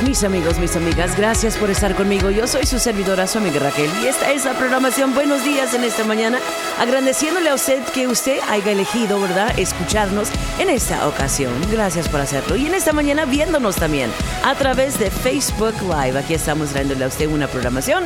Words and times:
Mis 0.00 0.24
amigos, 0.24 0.58
mis 0.58 0.74
amigas. 0.74 1.16
Gracias 1.16 1.56
por 1.56 1.70
estar 1.70 1.94
conmigo. 1.94 2.30
Yo 2.30 2.46
soy 2.48 2.66
su 2.66 2.78
servidora, 2.78 3.26
su 3.26 3.38
amiga 3.38 3.60
Raquel, 3.60 3.90
y 4.02 4.06
esta 4.06 4.32
es 4.32 4.44
la 4.44 4.52
programación 4.54 5.14
Buenos 5.14 5.44
Días 5.44 5.74
en 5.74 5.84
esta 5.84 6.02
mañana, 6.02 6.38
agradeciéndole 6.80 7.50
a 7.50 7.54
usted 7.54 7.82
que 7.94 8.08
usted 8.08 8.38
haya 8.48 8.72
elegido, 8.72 9.20
¿verdad?, 9.20 9.56
escucharnos 9.58 10.28
en 10.58 10.70
esta 10.70 11.06
ocasión. 11.06 11.52
Gracias 11.70 12.08
por 12.08 12.20
hacerlo. 12.20 12.56
Y 12.56 12.66
en 12.66 12.74
esta 12.74 12.92
mañana 12.92 13.26
viéndonos 13.26 13.76
también 13.76 14.10
a 14.44 14.54
través 14.54 14.98
de 14.98 15.10
Facebook 15.10 15.74
Live. 15.82 16.18
Aquí 16.18 16.34
estamos 16.34 16.70
trayéndole 16.70 17.04
a 17.04 17.08
usted 17.08 17.28
una 17.28 17.46
programación 17.46 18.02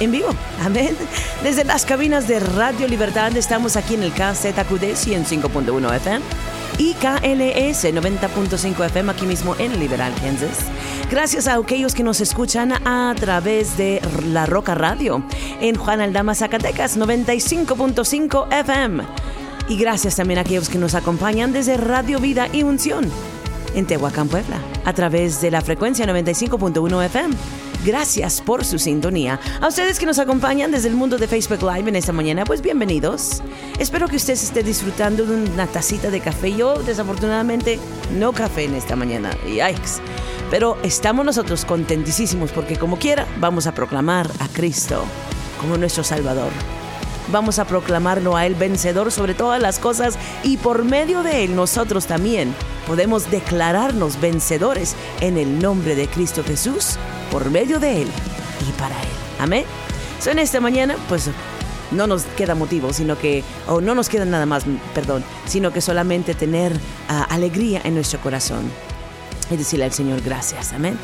en 0.00 0.10
vivo. 0.10 0.28
Amén. 0.64 0.96
Desde 1.42 1.64
las 1.64 1.84
cabinas 1.84 2.28
de 2.28 2.40
Radio 2.40 2.88
Libertad 2.88 3.36
estamos 3.36 3.76
aquí 3.76 3.94
en 3.94 4.04
el 4.04 4.12
KZQD 4.12 4.94
105.1 4.94 5.96
FM 5.96 6.55
y 6.78 6.94
KLS 6.94 7.84
90.5 7.84 8.84
FM 8.86 9.12
aquí 9.12 9.26
mismo 9.26 9.56
en 9.58 9.78
Liberal, 9.78 10.12
Kansas. 10.20 10.66
Gracias 11.10 11.46
a 11.46 11.54
aquellos 11.54 11.94
que 11.94 12.02
nos 12.02 12.20
escuchan 12.20 12.72
a 12.72 13.14
través 13.18 13.76
de 13.76 14.00
La 14.26 14.46
Roca 14.46 14.74
Radio 14.74 15.22
en 15.60 15.76
Juan 15.76 16.00
Aldama, 16.00 16.34
Zacatecas 16.34 16.98
95.5 16.98 18.52
FM. 18.52 19.04
Y 19.68 19.76
gracias 19.76 20.16
también 20.16 20.38
a 20.38 20.42
aquellos 20.42 20.68
que 20.68 20.78
nos 20.78 20.94
acompañan 20.94 21.52
desde 21.52 21.76
Radio 21.76 22.20
Vida 22.20 22.48
y 22.52 22.62
Unción 22.62 23.10
en 23.74 23.86
Tehuacán, 23.86 24.28
Puebla, 24.28 24.58
a 24.84 24.92
través 24.92 25.40
de 25.40 25.50
la 25.50 25.60
frecuencia 25.60 26.06
95.1 26.06 27.04
FM. 27.04 27.34
Gracias 27.86 28.40
por 28.40 28.64
su 28.64 28.80
sintonía. 28.80 29.38
A 29.60 29.68
ustedes 29.68 30.00
que 30.00 30.06
nos 30.06 30.18
acompañan 30.18 30.72
desde 30.72 30.88
el 30.88 30.96
mundo 30.96 31.18
de 31.18 31.28
Facebook 31.28 31.62
Live 31.62 31.88
en 31.88 31.94
esta 31.94 32.12
mañana, 32.12 32.44
pues 32.44 32.60
bienvenidos. 32.60 33.44
Espero 33.78 34.08
que 34.08 34.16
usted 34.16 34.32
esté 34.32 34.64
disfrutando 34.64 35.24
de 35.24 35.36
una 35.36 35.68
tacita 35.68 36.10
de 36.10 36.18
café. 36.18 36.52
Yo, 36.52 36.82
desafortunadamente, 36.82 37.78
no 38.18 38.32
café 38.32 38.64
en 38.64 38.74
esta 38.74 38.96
mañana. 38.96 39.30
Yikes. 39.46 40.00
Pero 40.50 40.76
estamos 40.82 41.24
nosotros 41.24 41.64
contentísimos 41.64 42.50
porque 42.50 42.74
como 42.76 42.98
quiera 42.98 43.24
vamos 43.38 43.68
a 43.68 43.72
proclamar 43.72 44.28
a 44.40 44.48
Cristo 44.48 45.04
como 45.60 45.76
nuestro 45.76 46.02
Salvador. 46.02 46.50
Vamos 47.30 47.60
a 47.60 47.66
proclamarlo 47.66 48.36
a 48.36 48.46
Él 48.46 48.56
vencedor 48.56 49.12
sobre 49.12 49.34
todas 49.34 49.62
las 49.62 49.78
cosas 49.78 50.18
y 50.42 50.56
por 50.56 50.84
medio 50.84 51.22
de 51.22 51.44
Él 51.44 51.54
nosotros 51.54 52.06
también 52.06 52.52
podemos 52.86 53.30
declararnos 53.30 54.20
vencedores 54.20 54.96
en 55.20 55.38
el 55.38 55.60
nombre 55.60 55.94
de 55.94 56.08
Cristo 56.08 56.42
Jesús, 56.44 56.98
por 57.36 57.50
medio 57.50 57.78
de 57.78 58.00
Él 58.00 58.08
y 58.66 58.72
para 58.80 58.98
Él. 58.98 59.08
Amén. 59.38 59.66
So, 60.20 60.30
en 60.30 60.38
esta 60.38 60.58
mañana, 60.58 60.96
pues 61.06 61.28
no 61.90 62.06
nos 62.06 62.22
queda 62.22 62.54
motivo, 62.54 62.94
sino 62.94 63.18
que, 63.18 63.44
o 63.66 63.82
no 63.82 63.94
nos 63.94 64.08
queda 64.08 64.24
nada 64.24 64.46
más, 64.46 64.64
perdón, 64.94 65.22
sino 65.44 65.70
que 65.70 65.82
solamente 65.82 66.34
tener 66.34 66.72
ah, 67.10 67.26
alegría 67.28 67.82
en 67.84 67.94
nuestro 67.94 68.20
corazón 68.20 68.70
y 69.50 69.56
decirle 69.58 69.84
al 69.84 69.92
Señor 69.92 70.22
gracias. 70.22 70.72
Amén. 70.72 70.98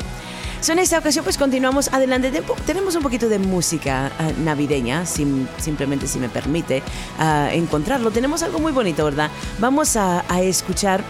So, 0.59 0.71
en 0.71 0.79
esta 0.79 0.97
ocasión 0.97 1.23
pues 1.23 1.37
continuamos 1.37 1.93
adelante. 1.93 2.31
Tenemos 2.65 2.95
un 2.95 3.03
poquito 3.03 3.29
de 3.29 3.37
música 3.37 4.11
ah, 4.17 4.31
navideña, 4.43 5.05
simplemente 5.05 6.07
si 6.07 6.17
me 6.17 6.29
permite 6.29 6.81
ah, 7.19 7.49
encontrarlo. 7.51 8.09
Tenemos 8.09 8.41
algo 8.41 8.57
muy 8.57 8.71
bonito, 8.71 9.05
¿verdad? 9.05 9.29
Vamos 9.59 9.95
a, 9.97 10.23
escuchar 10.41 11.03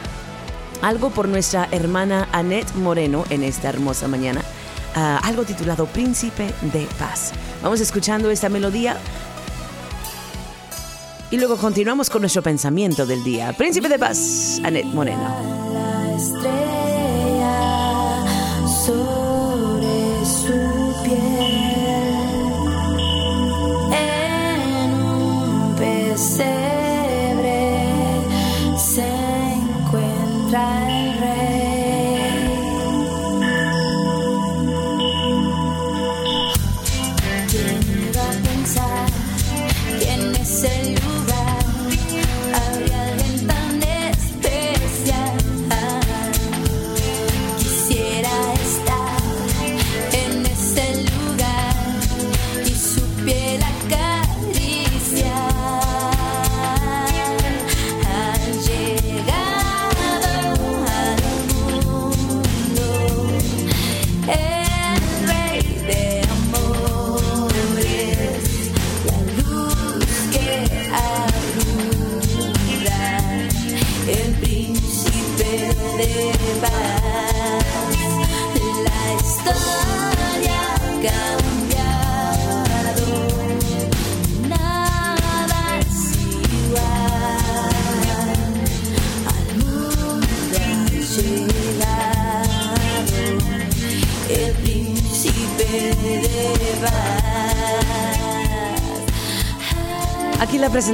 algo 0.81 1.11
por 1.11 1.29
nuestra 1.29 1.69
hermana 1.71 2.27
Annette 2.33 2.75
Moreno 2.75 3.23
en 3.29 3.43
esta 3.43 3.69
hermosa 3.69 4.09
mañana. 4.09 4.43
Ah, 4.95 5.19
algo 5.23 5.43
titulado 5.43 5.85
Príncipe 5.87 6.53
de 6.61 6.87
Paz. 6.99 7.31
Vamos 7.61 7.81
escuchando 7.81 8.29
esta 8.29 8.49
melodía 8.49 8.97
y 11.31 11.37
luego 11.37 11.57
continuamos 11.57 12.11
con 12.11 12.21
nuestro 12.21 12.43
pensamiento 12.43 13.07
del 13.07 13.23
día. 13.23 13.53
Príncipe 13.53 13.89
de 13.89 13.97
Paz, 13.97 14.61
Annette 14.63 14.85
Moreno. 14.85 15.35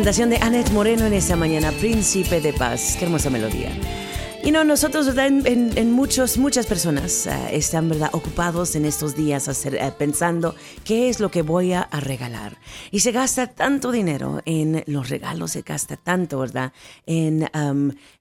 De 0.10 0.38
Annette 0.42 0.72
Moreno 0.72 1.06
en 1.06 1.14
esta 1.14 1.36
mañana, 1.36 1.72
Príncipe 1.72 2.42
de 2.42 2.52
Paz. 2.52 2.96
Qué 2.98 3.06
hermosa 3.06 3.30
melodía. 3.30 3.70
Y 4.50 4.52
no, 4.52 4.64
nosotros, 4.64 5.16
En, 5.16 5.92
muchos, 5.92 6.40
muchas 6.40 6.66
personas 6.66 7.28
eh, 7.28 7.50
están, 7.52 7.88
¿verdad? 7.88 8.10
Ocupados 8.14 8.76
en 8.76 8.86
estos 8.86 9.16
días 9.16 9.48
hacer, 9.48 9.76
eh, 9.76 9.94
pensando 9.96 10.56
qué 10.84 11.08
es 11.08 11.20
lo 11.20 11.30
que 11.30 11.44
voy 11.44 11.74
a, 11.74 11.88
regalar. 11.92 12.58
Y 12.90 13.02
se 13.02 13.12
gasta 13.12 13.46
tanto 13.46 13.92
dinero 13.92 14.42
en 14.46 14.84
los 14.88 15.10
regalos, 15.10 15.52
se 15.52 15.62
gasta 15.62 15.98
tanto, 15.98 16.40
¿verdad? 16.40 16.74
En, 17.06 17.48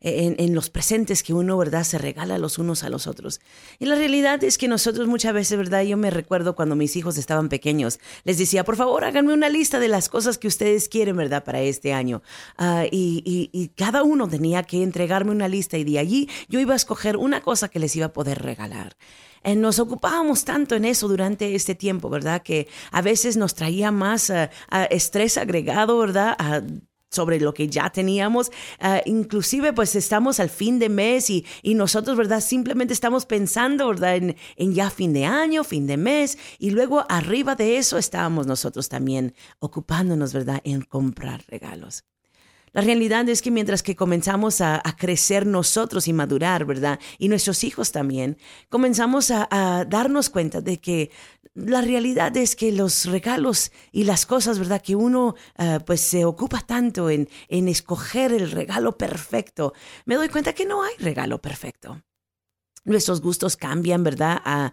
en, 0.03 0.55
los 0.55 0.69
presentes 0.69 1.23
que 1.23 1.33
uno, 1.33 1.57
¿verdad? 1.57 1.83
Se 1.85 1.97
regala 1.97 2.37
los 2.37 2.59
unos 2.59 2.85
a 2.85 2.91
los 2.91 3.07
otros. 3.07 3.41
Y 3.79 3.87
la 3.87 3.95
realidad 3.95 4.45
es 4.45 4.59
que 4.59 4.69
nosotros 4.69 5.09
muchas 5.09 5.33
veces, 5.33 5.57
¿verdad? 5.57 5.81
Yo 5.85 5.97
me 5.97 6.11
recuerdo 6.11 6.55
cuando 6.55 6.77
mis 6.77 6.95
hijos 6.97 7.17
estaban 7.17 7.49
pequeños, 7.49 8.01
les 8.25 8.37
decía, 8.37 8.65
por 8.65 8.77
favor, 8.77 9.03
háganme 9.03 9.33
una 9.33 9.49
lista 9.49 9.81
de 9.81 9.89
las 9.89 10.11
cosas 10.11 10.37
que 10.37 10.49
ustedes 10.49 10.91
quieren, 10.91 11.17
¿verdad? 11.17 11.43
Para 11.43 11.63
este 11.63 11.95
año. 11.95 12.21
Ah, 12.59 12.85
y, 12.91 13.23
y, 13.25 13.49
y, 13.59 13.69
cada 13.69 14.03
uno 14.03 14.29
tenía 14.29 14.63
que 14.63 14.83
entregarme 14.83 15.31
una 15.31 15.49
lista 15.49 15.79
y 15.79 15.85
de 15.85 15.99
allí 15.99 16.18
yo 16.49 16.59
iba 16.59 16.73
a 16.73 16.77
escoger 16.77 17.17
una 17.17 17.43
cosa 17.43 17.69
que 17.69 17.79
les 17.79 17.95
iba 17.95 18.07
a 18.07 18.13
poder 18.13 18.43
regalar. 18.43 18.97
Eh, 19.45 19.55
nos 19.55 19.79
ocupábamos 19.79 20.45
tanto 20.45 20.75
en 20.75 20.85
eso 20.85 21.07
durante 21.07 21.55
este 21.55 21.75
tiempo, 21.75 22.09
¿verdad? 22.09 22.43
Que 22.43 22.67
a 22.91 23.03
veces 23.03 23.37
nos 23.37 23.55
traía 23.55 23.93
más 23.93 24.31
eh, 24.31 24.51
estrés 24.91 25.37
agregado, 25.39 25.99
¿verdad? 25.99 26.37
sobre 27.11 27.41
lo 27.41 27.55
que 27.55 27.69
ya 27.69 27.91
teníamos. 27.91 28.51
Eh, 28.81 29.03
inclusive 29.07 29.73
pues 29.73 29.95
estamos 29.95 30.41
al 30.41 30.51
fin 30.51 30.79
de 30.79 30.89
mes 30.89 31.31
y, 31.31 31.45
nosotros, 31.75 32.17
¿verdad? 32.17 32.41
Simplemente 32.41 32.93
estamos 32.93 33.25
pensando, 33.25 33.89
¿verdad? 33.89 34.17
En, 34.17 34.75
ya 34.75 34.91
fin 34.91 35.13
de 35.13 35.25
año, 35.25 35.65
fin 35.65 35.87
de 35.87 35.97
mes 35.97 36.39
y 36.59 36.71
luego 36.71 37.05
arriba 37.09 37.55
de 37.55 37.79
eso 37.79 37.99
estábamos 37.99 38.47
nosotros 38.47 38.89
también 38.89 39.35
ocupándonos, 39.61 40.33
¿verdad? 40.33 40.61
En 40.65 40.83
comprar 40.83 41.43
regalos. 41.49 42.05
La 42.79 42.85
realidad 42.85 43.29
es 43.29 43.43
que 43.43 43.51
mientras 43.51 43.83
que 43.83 43.97
comenzamos 43.97 44.61
a, 44.61 44.81
crecer 44.97 45.47
nosotros 45.47 46.07
y 46.07 46.13
madurar, 46.13 46.65
¿verdad? 46.65 47.01
Y 47.19 47.29
nuestros 47.29 47.65
hijos 47.65 47.91
también, 47.91 48.39
comenzamos 48.69 49.33
a, 49.33 49.85
darnos 49.89 50.31
cuenta 50.31 50.61
de 50.61 50.79
que 50.79 51.11
la 51.57 51.81
realidad 51.81 52.37
es 52.37 52.55
que 52.55 52.71
los 52.71 53.07
regalos 53.07 53.73
y 53.91 54.05
las 54.05 54.27
cosas, 54.27 54.61
¿verdad? 54.61 54.81
Que 54.81 54.95
uno 54.95 55.35
ah, 55.57 55.81
pues 55.85 56.03
se 56.03 56.25
ocupa 56.25 56.61
tanto 56.61 57.11
en, 57.11 57.29
en 57.49 57.67
escoger 57.67 58.33
el 58.33 58.53
regalo 58.53 58.97
perfecto, 58.97 59.73
me 60.05 60.15
doy 60.15 60.29
cuenta 60.29 60.53
que 60.53 60.65
no 60.65 60.85
hay 60.85 60.95
regalo 61.01 61.43
perfecto. 61.43 62.01
Nuestros 62.85 63.21
gustos 63.21 63.57
cambian, 63.57 64.05
¿verdad? 64.05 64.73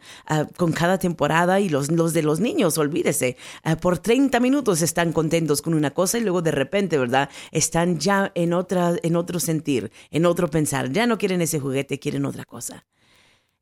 con 0.57 0.71
cada 0.71 0.97
temporada 0.97 1.59
y 1.59 1.69
los, 1.69 1.91
los 1.91 2.13
de 2.13 2.23
los 2.23 2.39
niños, 2.39 2.77
olvídese. 2.77 3.37
por 3.81 3.99
30 3.99 4.39
minutos 4.39 4.81
están 4.81 5.11
contentos 5.11 5.61
con 5.61 5.73
una 5.73 5.91
cosa 5.91 6.17
y 6.17 6.21
luego 6.21 6.41
de 6.41 6.51
repente, 6.51 6.97
¿verdad? 6.97 7.29
Están 7.51 7.99
ya 7.99 8.31
en, 8.35 8.53
otra, 8.53 8.95
en 9.03 9.15
otro 9.15 9.39
sentir, 9.39 9.91
en 10.11 10.25
otro 10.25 10.49
pensar. 10.49 10.91
Ya 10.91 11.07
no 11.07 11.17
quieren 11.17 11.41
ese 11.41 11.59
juguete, 11.59 11.99
quieren 11.99 12.25
otra 12.25 12.45
cosa. 12.45 12.85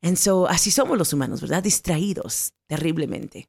And 0.02 0.16
so, 0.16 0.46
así 0.46 0.70
somos 0.70 0.98
los 0.98 1.12
humanos, 1.12 1.40
¿verdad? 1.40 1.62
Distraídos 1.62 2.52
terriblemente. 2.66 3.48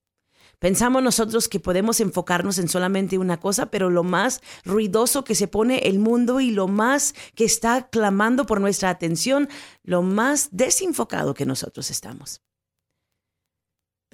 Pensamos 0.60 1.04
nosotros 1.04 1.48
que 1.48 1.60
podemos 1.60 2.00
enfocarnos 2.00 2.57
en 2.57 2.68
solamente 2.68 3.18
una 3.18 3.40
cosa, 3.40 3.68
pero 3.68 3.90
lo 3.90 4.04
más 4.04 4.42
ruidoso 4.63 5.24
que 5.24 5.36
se 5.36 5.48
pone 5.48 5.88
el 5.88 6.00
mundo 6.00 6.40
y 6.40 6.52
lo 6.52 6.68
más 6.68 7.13
que 7.36 7.46
está 7.46 7.90
clamando 7.90 8.46
por 8.46 8.62
nuestra 8.62 8.90
atención, 8.90 9.50
lo 9.84 10.02
más 10.02 10.50
desenfocado 10.52 11.34
que 11.34 11.46
nosotros 11.46 11.92
estamos. 11.92 12.42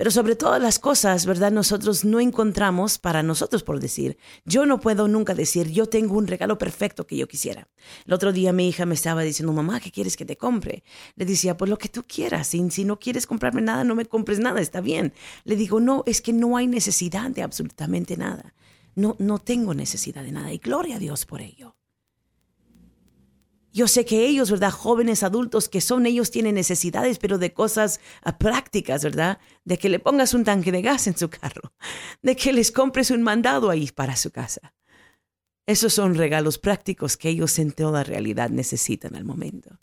Pero 0.02 0.10
sobre 0.10 0.36
todas 0.36 0.60
las 0.60 0.80
cosas, 0.80 1.28
¿verdad? 1.28 1.52
Nosotros 1.52 2.06
no 2.06 2.20
encontramos 2.20 2.98
para 2.98 3.22
nosotros 3.22 3.62
por 3.62 3.80
decir. 3.80 4.18
Yo 4.46 4.66
no 4.66 4.80
puedo 4.80 5.08
nunca 5.08 5.36
decir, 5.36 5.70
yo 5.70 5.86
tengo 5.86 6.18
un 6.18 6.26
regalo 6.26 6.58
perfecto 6.58 7.06
que 7.06 7.16
yo 7.16 7.28
quisiera. 7.28 7.68
El 8.08 8.14
otro 8.14 8.34
día 8.34 8.52
mi 8.52 8.68
hija 8.68 8.88
me 8.88 8.96
estaba 8.96 9.22
diciendo, 9.22 9.54
mamá, 9.54 9.80
¿qué 9.80 9.92
quieres 9.92 10.18
que 10.18 10.26
te 10.26 10.38
compre? 10.38 10.84
Le 11.16 11.26
decía, 11.26 11.56
pues 11.56 11.70
lo 11.70 11.78
que 11.78 11.88
tú 11.88 12.04
quieras. 12.08 12.48
Si, 12.48 12.68
si 12.72 12.84
no 12.84 12.98
quieres 12.98 13.28
comprarme 13.28 13.62
nada, 13.62 13.84
no 13.84 13.94
me 13.94 14.08
compres 14.08 14.40
nada, 14.40 14.60
está 14.60 14.82
bien. 14.82 15.14
Le 15.44 15.56
digo, 15.56 15.80
no, 15.80 16.02
es 16.08 16.20
que 16.22 16.34
no 16.34 16.58
hay 16.58 16.66
necesidad 16.66 17.30
de 17.30 17.44
absolutamente 17.44 18.18
nada. 18.18 18.56
No, 18.96 19.16
no 19.20 19.38
tengo 19.38 19.76
necesidad 19.76 20.24
de 20.24 20.32
nada 20.32 20.52
y 20.52 20.58
gloria 20.58 20.96
a 20.96 21.00
Dios 21.00 21.28
por 21.28 21.42
ello. 21.42 21.76
Yo 23.74 23.88
sé 23.88 24.04
que 24.04 24.26
ellos, 24.26 24.52
¿verdad? 24.52 24.72
Jóvenes 24.72 25.24
adultos 25.24 25.70
que 25.70 25.80
son, 25.80 26.06
ellos 26.06 26.30
tienen 26.30 26.56
necesidades, 26.56 27.20
pero 27.20 27.38
de 27.38 27.54
cosas 27.54 28.02
ah, 28.22 28.38
prácticas, 28.38 29.04
¿verdad? 29.04 29.40
De 29.64 29.78
que 29.78 29.88
le 29.88 30.00
pongas 30.00 30.34
un 30.34 30.44
tanque 30.44 30.74
de 30.74 30.82
gas 30.82 31.08
en 31.08 31.18
su 31.18 31.30
carro, 31.30 31.72
de 32.22 32.36
que 32.36 32.52
les 32.52 32.72
compres 32.72 33.12
un 33.12 33.22
mandado 33.22 33.70
ahí 33.70 33.90
para 33.90 34.18
su 34.18 34.32
casa. 34.32 34.74
Esos 35.66 35.94
son 35.94 36.16
regalos 36.16 36.58
prácticos 36.58 37.16
que 37.16 37.30
ellos 37.30 37.58
en 37.60 37.72
toda 37.72 38.04
realidad 38.04 38.50
necesitan 38.50 39.16
al 39.16 39.24
momento. 39.24 39.80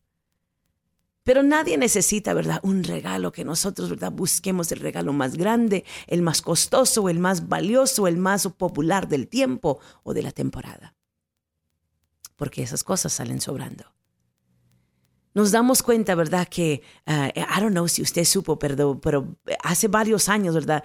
Pero 1.23 1.43
nadie 1.43 1.79
necesita, 1.79 2.35
¿verdad? 2.35 2.61
Un 2.62 2.85
regalo 2.85 3.32
que 3.32 3.44
nosotros, 3.44 3.88
¿verdad? 3.88 4.12
Busquemos 4.12 4.70
el 4.73 4.81
regalo 4.81 5.12
más 5.14 5.37
grande, 5.37 5.85
el 6.06 6.20
más 6.20 6.43
costoso, 6.43 7.08
el 7.08 7.20
más 7.20 7.49
valioso, 7.49 8.06
el 8.06 8.19
más 8.19 8.49
popular 8.49 9.08
del 9.08 9.29
tiempo 9.29 9.79
o 10.02 10.12
de 10.12 10.23
la 10.23 10.32
temporada 10.32 10.98
porque 12.38 12.62
esas 12.62 12.85
cosas 12.85 13.12
salen 13.12 13.40
sobrando. 13.40 13.98
Nos 15.38 15.52
damos 15.52 15.85
cuenta, 15.85 16.17
¿verdad? 16.17 16.49
Que, 16.49 16.82
uh, 17.06 17.29
I 17.38 17.61
don't 17.61 17.70
know 17.70 17.87
si 17.87 18.02
usted 18.02 18.25
supo, 18.25 18.58
pero, 18.58 19.00
pero 19.00 19.37
hace 19.62 19.87
varios 19.87 20.29
años, 20.29 20.52
¿verdad? 20.52 20.82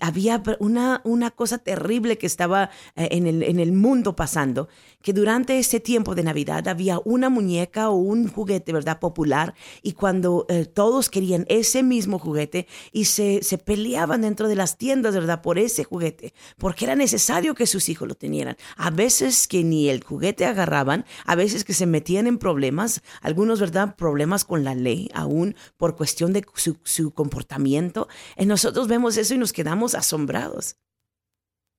había 0.00 0.42
una, 0.58 1.02
una 1.04 1.30
cosa 1.30 1.58
terrible 1.58 2.16
que 2.16 2.26
estaba 2.26 2.70
eh, 2.96 3.08
en, 3.10 3.26
el, 3.26 3.42
en 3.42 3.60
el 3.60 3.72
mundo 3.72 4.16
pasando, 4.16 4.70
que 5.02 5.12
durante 5.12 5.58
ese 5.58 5.80
tiempo 5.80 6.14
de 6.14 6.22
Navidad 6.22 6.66
había 6.66 6.98
una 7.04 7.28
muñeca 7.28 7.90
o 7.90 7.96
un 7.96 8.26
juguete, 8.26 8.72
¿verdad? 8.72 9.00
Popular, 9.00 9.52
y 9.82 9.92
cuando 9.92 10.46
eh, 10.48 10.64
todos 10.64 11.10
querían 11.10 11.44
ese 11.50 11.82
mismo 11.82 12.18
juguete 12.18 12.66
y 12.90 13.04
se, 13.04 13.42
se 13.42 13.58
peleaban 13.58 14.22
dentro 14.22 14.48
de 14.48 14.56
las 14.56 14.78
tiendas, 14.78 15.12
¿verdad? 15.14 15.42
Por 15.42 15.58
ese 15.58 15.84
juguete, 15.84 16.32
porque 16.56 16.86
era 16.86 16.96
necesario 16.96 17.54
que 17.54 17.66
sus 17.66 17.90
hijos 17.90 18.08
lo 18.08 18.14
tenieran. 18.14 18.56
A 18.78 18.88
veces 18.88 19.46
que 19.46 19.62
ni 19.62 19.90
el 19.90 20.02
juguete 20.02 20.46
agarraban, 20.46 21.04
a 21.26 21.34
veces 21.34 21.64
que 21.64 21.74
se 21.74 21.84
metían 21.84 22.26
en 22.26 22.38
problemas, 22.38 23.02
algunos, 23.20 23.60
¿verdad? 23.60 23.73
Problemas 23.96 24.44
con 24.44 24.64
la 24.64 24.74
ley, 24.74 25.10
aún 25.14 25.54
por 25.76 25.96
cuestión 25.96 26.32
de 26.32 26.44
su, 26.54 27.10
comportamiento. 27.12 28.08
Nosotros 28.38 28.88
vemos 28.88 29.16
eso 29.16 29.34
y 29.34 29.38
nos 29.38 29.52
quedamos 29.52 29.94
asombrados. 29.94 30.76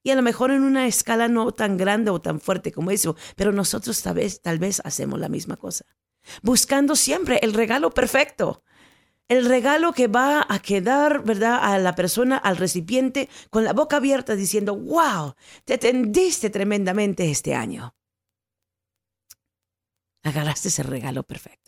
Y 0.03 0.11
a 0.11 0.15
lo 0.15 0.21
mejor 0.21 0.51
en 0.51 0.63
una 0.63 0.85
escala 0.85 1.27
no 1.27 1.51
tan 1.51 1.77
grande 1.77 2.11
o 2.11 2.21
tan 2.21 2.39
fuerte 2.39 2.71
como 2.71 2.91
eso, 2.91 3.15
pero 3.35 3.51
nosotros 3.51 4.01
tal 4.03 4.15
vez, 4.15 4.39
tal 4.41 4.59
vez 4.59 4.79
hacemos 4.85 5.19
la 5.19 5.29
misma 5.29 5.57
cosa. 5.57 5.85
Buscando 6.43 6.95
siempre 6.95 7.39
el 7.41 7.53
regalo 7.53 7.89
perfecto. 7.89 8.63
El 9.27 9.45
regalo 9.45 9.93
que 9.93 10.07
va 10.07 10.45
a 10.47 10.59
quedar, 10.59 11.23
¿verdad?, 11.23 11.57
a 11.59 11.79
la 11.79 11.95
persona, 11.95 12.37
al 12.37 12.57
recipiente, 12.57 13.29
con 13.49 13.63
la 13.63 13.73
boca 13.73 13.97
abierta 13.97 14.35
diciendo, 14.35 14.75
wow, 14.75 15.33
te 15.65 15.79
tendiste 15.79 16.51
tremendamente 16.51 17.31
este 17.31 17.55
año. 17.55 17.95
Agarraste 20.21 20.67
ese 20.67 20.83
regalo 20.83 21.23
perfecto. 21.23 21.64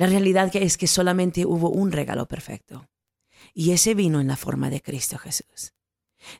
La 0.00 0.06
realidad 0.06 0.50
es 0.56 0.78
que 0.78 0.86
solamente 0.86 1.44
hubo 1.44 1.68
un 1.68 1.92
regalo 1.92 2.26
perfecto. 2.26 2.88
Y 3.52 3.72
ese 3.72 3.92
vino 3.92 4.18
en 4.18 4.28
la 4.28 4.38
forma 4.38 4.70
de 4.70 4.80
Cristo 4.80 5.18
Jesús. 5.18 5.74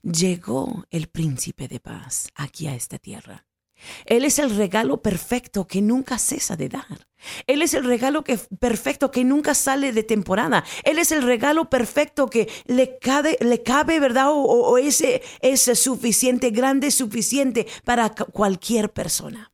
Llegó 0.03 0.87
el 0.89 1.09
príncipe 1.09 1.69
de 1.69 1.79
paz 1.79 2.31
aquí 2.35 2.69
a 2.69 2.75
esta 2.75 2.99
tierra. 2.99 3.45
Él 4.07 4.25
es 4.25 4.39
el 4.39 4.57
regalo 4.57 5.03
perfecto 5.03 5.67
que 5.67 5.83
nunca 5.83 6.17
cesa 6.17 6.57
de 6.57 6.71
dar. 6.71 7.07
Él 7.47 7.61
es 7.61 7.75
el 7.75 7.85
regalo 7.85 8.25
perfecto 8.25 9.11
que 9.11 9.25
nunca 9.25 9.53
sale 9.53 9.93
de 9.93 10.05
temporada. 10.05 10.65
Él 10.83 10.99
es 10.99 11.13
el 11.13 11.23
regalo 11.23 11.69
perfecto 11.69 12.31
que 12.31 12.49
le 12.65 12.97
cabe, 12.99 13.37
le 13.43 13.63
cabe 13.63 14.01
¿verdad? 14.01 14.31
O, 14.31 14.41
o 14.41 14.79
ese 14.79 15.21
es 15.43 15.61
suficiente, 15.79 16.49
grande, 16.49 16.91
suficiente 16.91 17.67
para 17.85 18.09
cualquier 18.09 18.91
persona. 18.91 19.53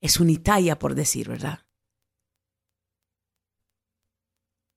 Es 0.00 0.18
un 0.18 0.30
Italia, 0.30 0.78
por 0.78 0.94
decir, 0.94 1.28
¿verdad? 1.28 1.63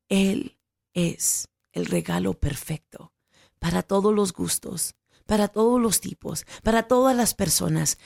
Él 0.10 0.58
es 0.94 1.50
el 1.72 1.86
regalo 1.86 2.34
perfecto 2.34 3.14
para 3.60 3.84
todos 3.84 4.14
los 4.14 4.34
gustos, 4.34 4.96
para 5.26 5.48
todos 5.48 5.82
los 5.82 6.00
tipos, 6.00 6.46
para 6.64 6.88
todas 6.88 7.16
las 7.16 7.34
personas, 7.34 7.98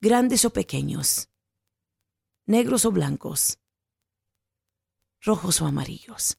grandes 0.00 0.44
o 0.44 0.52
pequeños, 0.52 1.30
negros 2.46 2.84
o 2.84 2.90
blancos, 2.90 3.58
rojos 5.20 5.60
o 5.60 5.66
amarillos, 5.66 6.38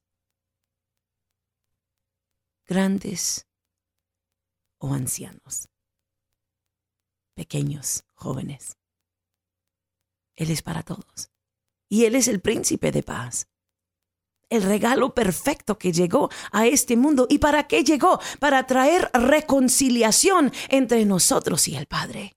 grandes 2.66 3.48
o 4.80 4.94
ancianos, 4.94 5.70
pequeños, 7.36 8.04
jóvenes. 8.14 8.78
Él 10.36 10.52
es 10.52 10.62
para 10.62 10.84
todos. 10.84 11.32
Y 11.88 12.06
Él 12.06 12.16
es 12.16 12.28
el 12.28 12.42
príncipe 12.42 12.92
de 12.92 13.04
paz 13.04 13.48
el 14.50 14.64
regalo 14.64 15.14
perfecto 15.14 15.78
que 15.78 15.92
llegó 15.92 16.30
a 16.52 16.68
este 16.68 16.96
mundo. 16.98 17.28
¿Y 17.30 17.40
para 17.40 17.68
qué 17.68 17.84
llegó? 17.84 18.20
Para 18.40 18.66
traer 18.68 19.10
reconciliación 19.14 20.52
entre 20.70 21.06
nosotros 21.06 21.68
y 21.68 21.76
el 21.76 21.88
Padre. 21.88 22.36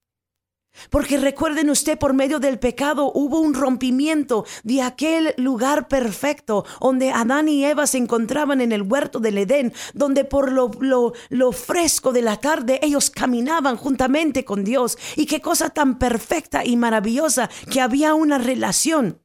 Porque 0.90 1.18
recuerden 1.18 1.70
usted, 1.70 1.98
por 1.98 2.14
medio 2.14 2.38
del 2.38 2.58
pecado 2.58 3.10
hubo 3.14 3.40
un 3.40 3.54
rompimiento 3.54 4.44
de 4.62 4.82
aquel 4.82 5.34
lugar 5.36 5.88
perfecto 5.88 6.64
donde 6.80 7.10
Adán 7.10 7.48
y 7.48 7.64
Eva 7.64 7.86
se 7.86 7.98
encontraban 7.98 8.60
en 8.60 8.72
el 8.72 8.82
huerto 8.82 9.18
del 9.18 9.38
Edén, 9.38 9.72
donde 9.94 10.24
por 10.24 10.52
lo, 10.52 10.70
lo, 10.80 11.12
lo, 11.30 11.52
fresco 11.52 12.12
de 12.12 12.22
la 12.22 12.36
tarde 12.36 12.78
ellos 12.82 13.10
caminaban 13.10 13.76
juntamente 13.76 14.44
con 14.44 14.64
Dios. 14.64 14.96
Y 15.16 15.26
qué 15.26 15.40
cosa 15.40 15.70
tan 15.70 15.98
perfecta 15.98 16.64
y 16.64 16.76
maravillosa 16.76 17.50
que 17.70 17.80
había 17.80 18.14
una 18.14 18.38
relación 18.38 19.20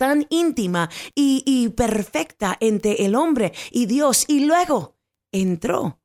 tan 0.00 0.26
íntima 0.30 0.88
y, 1.14 1.68
perfecta 1.76 2.56
entre 2.58 3.04
el 3.04 3.14
hombre 3.14 3.52
y 3.70 3.84
Dios. 3.84 4.24
Y 4.28 4.46
luego 4.46 4.96
entró 5.30 6.00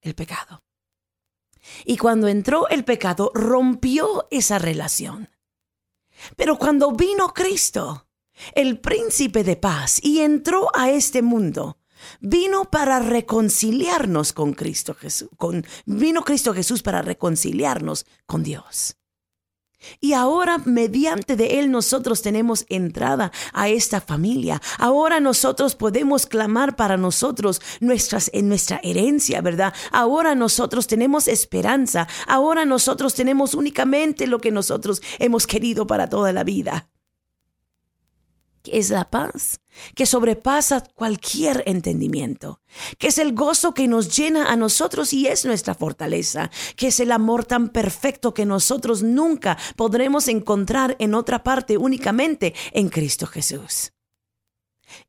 el 0.00 0.14
pecado. 0.14 0.64
Y 1.84 1.98
cuando 1.98 2.26
entró 2.28 2.68
el 2.70 2.86
pecado, 2.86 3.30
rompió 3.34 4.26
esa 4.30 4.58
relación. 4.58 5.28
Pero 6.36 6.56
cuando 6.56 6.92
vino 6.92 7.34
Cristo, 7.34 8.08
el 8.54 8.80
príncipe 8.80 9.44
de 9.44 9.56
paz, 9.56 10.00
y 10.02 10.20
entró 10.20 10.70
a 10.74 10.88
este 10.88 11.20
mundo, 11.20 11.76
vino 12.20 12.70
para 12.70 12.98
reconciliarnos 12.98 14.32
con 14.32 14.54
Cristo 14.54 14.94
Jesús, 14.94 15.28
con, 15.36 15.66
vino 15.84 16.22
Cristo 16.22 16.54
Jesús 16.54 16.82
para 16.82 17.02
reconciliarnos 17.02 18.06
con 18.24 18.42
Dios. 18.42 18.96
Y 20.00 20.12
ahora, 20.12 20.58
mediante 20.64 21.36
de 21.36 21.60
Él, 21.60 21.70
nosotros 21.70 22.22
tenemos 22.22 22.64
entrada 22.68 23.32
a 23.52 23.68
esta 23.68 24.00
familia. 24.00 24.60
Ahora 24.78 25.20
nosotros 25.20 25.74
podemos 25.74 26.26
clamar 26.26 26.76
para 26.76 26.96
nosotros 26.96 27.60
nuestras, 27.80 28.30
en 28.32 28.48
nuestra 28.48 28.80
herencia, 28.82 29.40
¿verdad? 29.40 29.74
Ahora 29.90 30.34
nosotros 30.34 30.86
tenemos 30.86 31.28
esperanza. 31.28 32.08
Ahora 32.26 32.64
nosotros 32.64 33.14
tenemos 33.14 33.54
únicamente 33.54 34.26
lo 34.26 34.40
que 34.40 34.50
nosotros 34.50 35.02
hemos 35.18 35.46
querido 35.46 35.86
para 35.86 36.08
toda 36.08 36.32
la 36.32 36.44
vida 36.44 36.88
que 38.64 38.78
es 38.78 38.88
la 38.88 39.10
paz, 39.10 39.60
que 39.94 40.06
sobrepasa 40.06 40.82
cualquier 40.94 41.62
entendimiento, 41.66 42.60
que 42.98 43.08
es 43.08 43.18
el 43.18 43.34
gozo 43.34 43.74
que 43.74 43.86
nos 43.86 44.16
llena 44.16 44.50
a 44.50 44.56
nosotros 44.56 45.12
y 45.12 45.26
es 45.26 45.44
nuestra 45.44 45.74
fortaleza, 45.74 46.50
que 46.74 46.88
es 46.88 46.98
el 46.98 47.12
amor 47.12 47.44
tan 47.44 47.68
perfecto 47.68 48.32
que 48.32 48.46
nosotros 48.46 49.02
nunca 49.02 49.58
podremos 49.76 50.28
encontrar 50.28 50.96
en 50.98 51.14
otra 51.14 51.44
parte 51.44 51.76
únicamente 51.76 52.54
en 52.72 52.88
Cristo 52.88 53.26
Jesús. 53.26 53.92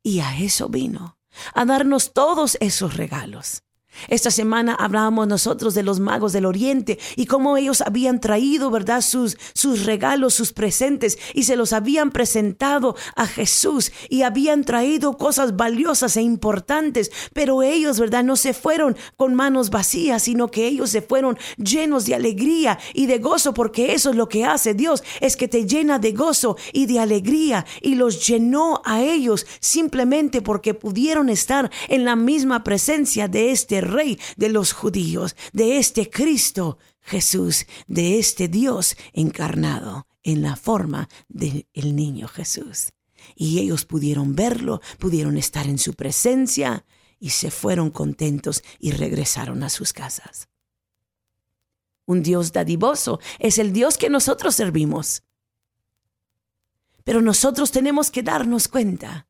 Y 0.02 0.20
a 0.20 0.38
eso 0.38 0.68
vino, 0.68 1.18
a 1.54 1.64
darnos 1.64 2.12
todos 2.12 2.58
esos 2.60 2.94
regalos 2.96 3.62
Esta 4.08 4.30
semana 4.30 4.74
hablábamos 4.74 5.26
nosotros 5.26 5.74
de 5.74 5.82
los 5.82 6.00
magos 6.00 6.32
del 6.32 6.46
oriente 6.46 6.98
y 7.16 7.26
cómo 7.26 7.56
ellos 7.56 7.80
habían 7.80 8.20
traído, 8.20 8.70
¿verdad?, 8.70 9.00
sus, 9.00 9.36
sus 9.54 9.84
regalos, 9.84 10.34
sus 10.34 10.52
presentes 10.52 11.18
y 11.34 11.44
se 11.44 11.56
los 11.56 11.72
habían 11.72 12.10
presentado 12.10 12.96
a 13.14 13.26
Jesús 13.26 13.92
y 14.08 14.22
habían 14.22 14.64
traído 14.64 15.16
cosas 15.16 15.56
valiosas 15.56 16.16
e 16.16 16.22
importantes, 16.22 17.10
pero 17.32 17.62
ellos, 17.62 17.98
¿verdad?, 17.98 18.24
no 18.24 18.36
se 18.36 18.54
fueron 18.54 18.96
con 19.16 19.34
manos 19.34 19.70
vacías, 19.70 20.22
sino 20.24 20.50
que 20.50 20.66
ellos 20.66 20.90
se 20.90 21.02
fueron 21.02 21.38
llenos 21.56 22.06
de 22.06 22.14
alegría 22.14 22.78
y 22.94 23.06
de 23.06 23.18
gozo, 23.18 23.54
porque 23.54 23.92
eso 23.94 24.10
es 24.10 24.16
lo 24.16 24.28
que 24.28 24.44
hace 24.44 24.74
Dios, 24.74 25.02
es 25.20 25.36
que 25.36 25.48
te 25.48 25.66
llena 25.66 25.98
de 25.98 26.12
gozo 26.12 26.56
y 26.72 26.86
de 26.86 27.00
alegría 27.00 27.66
y 27.80 27.94
los 27.94 28.26
llenó 28.26 28.82
a 28.84 29.02
ellos 29.02 29.46
simplemente 29.60 30.42
porque 30.42 30.74
pudieron 30.74 31.28
estar 31.28 31.70
en 31.88 32.04
la 32.04 32.16
misma 32.16 32.64
presencia 32.64 33.28
de 33.28 33.50
este 33.50 33.80
rey 33.86 34.18
de 34.36 34.48
los 34.48 34.72
judíos, 34.72 35.36
de 35.52 35.78
este 35.78 36.10
Cristo 36.10 36.78
Jesús, 37.00 37.66
de 37.86 38.18
este 38.18 38.48
Dios 38.48 38.96
encarnado 39.12 40.06
en 40.22 40.42
la 40.42 40.56
forma 40.56 41.08
del 41.28 41.64
niño 41.74 42.28
Jesús. 42.28 42.92
Y 43.34 43.60
ellos 43.60 43.84
pudieron 43.84 44.34
verlo, 44.34 44.80
pudieron 44.98 45.36
estar 45.38 45.66
en 45.66 45.78
su 45.78 45.94
presencia 45.94 46.84
y 47.18 47.30
se 47.30 47.50
fueron 47.50 47.90
contentos 47.90 48.62
y 48.78 48.90
regresaron 48.90 49.62
a 49.62 49.68
sus 49.68 49.92
casas. 49.92 50.48
Un 52.06 52.22
Dios 52.22 52.52
dadivoso 52.52 53.20
es 53.38 53.58
el 53.58 53.72
Dios 53.72 53.98
que 53.98 54.10
nosotros 54.10 54.54
servimos. 54.54 55.22
Pero 57.04 57.20
nosotros 57.20 57.70
tenemos 57.70 58.10
que 58.10 58.22
darnos 58.22 58.68
cuenta 58.68 59.26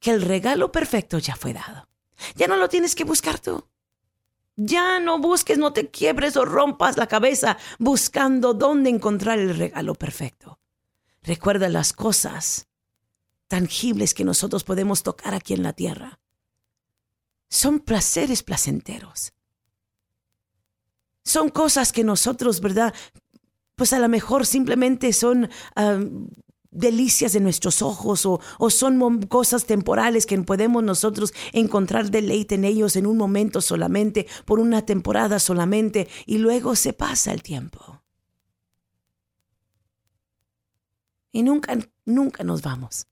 que 0.00 0.10
el 0.10 0.22
regalo 0.22 0.72
perfecto 0.72 1.18
ya 1.18 1.36
fue 1.36 1.52
dado. 1.52 1.88
Ya 2.34 2.46
no 2.48 2.56
lo 2.56 2.68
tienes 2.68 2.94
que 2.94 3.04
buscar 3.04 3.38
tú. 3.38 3.67
Ya 4.60 4.98
no 4.98 5.20
busques, 5.20 5.56
no 5.56 5.72
te 5.72 5.88
quiebres 5.88 6.36
o 6.36 6.44
rompas 6.44 6.96
la 6.96 7.06
cabeza 7.06 7.56
buscando 7.78 8.54
dónde 8.54 8.90
encontrar 8.90 9.38
el 9.38 9.56
regalo 9.56 9.94
perfecto. 9.94 10.58
Recuerda 11.22 11.68
las 11.68 11.92
cosas 11.92 12.66
tangibles 13.46 14.14
que 14.14 14.24
nosotros 14.24 14.64
podemos 14.64 15.04
tocar 15.04 15.32
aquí 15.32 15.54
en 15.54 15.62
la 15.62 15.74
tierra. 15.74 16.18
Son 17.48 17.78
placeres 17.78 18.42
placenteros. 18.42 19.32
Son 21.22 21.50
cosas 21.50 21.92
que 21.92 22.02
nosotros, 22.02 22.60
¿verdad? 22.60 22.92
Pues 23.76 23.92
a 23.92 24.00
lo 24.00 24.08
mejor 24.08 24.44
simplemente 24.44 25.12
son 25.12 25.48
ah, 25.76 26.00
delicias 26.70 27.32
de 27.32 27.40
nuestros 27.40 27.82
ojos 27.82 28.26
o, 28.26 28.40
son 28.70 29.22
cosas 29.22 29.64
temporales 29.64 30.26
que 30.26 30.38
podemos 30.38 30.82
nosotros 30.82 31.32
encontrar 31.52 32.10
deleite 32.10 32.56
en 32.56 32.64
ellos 32.64 32.96
en 32.96 33.06
un 33.06 33.16
momento 33.16 33.60
solamente, 33.60 34.26
por 34.44 34.60
una 34.60 34.84
temporada 34.84 35.38
solamente, 35.38 36.08
y 36.26 36.38
luego 36.38 36.76
se 36.76 36.92
pasa 36.92 37.32
el 37.32 37.42
tiempo. 37.42 38.02
Y 41.32 41.42
nunca, 41.42 41.78
nunca 42.04 42.42
nos 42.44 42.62
vamos 42.62 43.06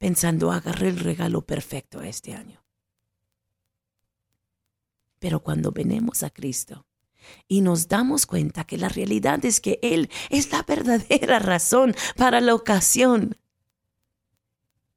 pensando 0.00 0.50
agarré 0.50 0.88
el 0.88 0.98
regalo 0.98 1.42
perfecto 1.42 2.00
este 2.00 2.32
año. 2.32 2.64
Pero 5.18 5.40
cuando 5.40 5.72
venemos 5.72 6.22
a 6.22 6.30
Cristo, 6.30 6.86
y 7.48 7.60
nos 7.60 7.88
damos 7.88 8.26
cuenta 8.26 8.64
que 8.64 8.78
la 8.78 8.88
realidad 8.88 9.44
es 9.44 9.60
que 9.60 9.78
Él 9.82 10.10
es 10.30 10.52
la 10.52 10.62
verdadera 10.62 11.38
razón 11.40 11.94
para 12.16 12.40
la 12.40 12.54
ocasión, 12.54 13.36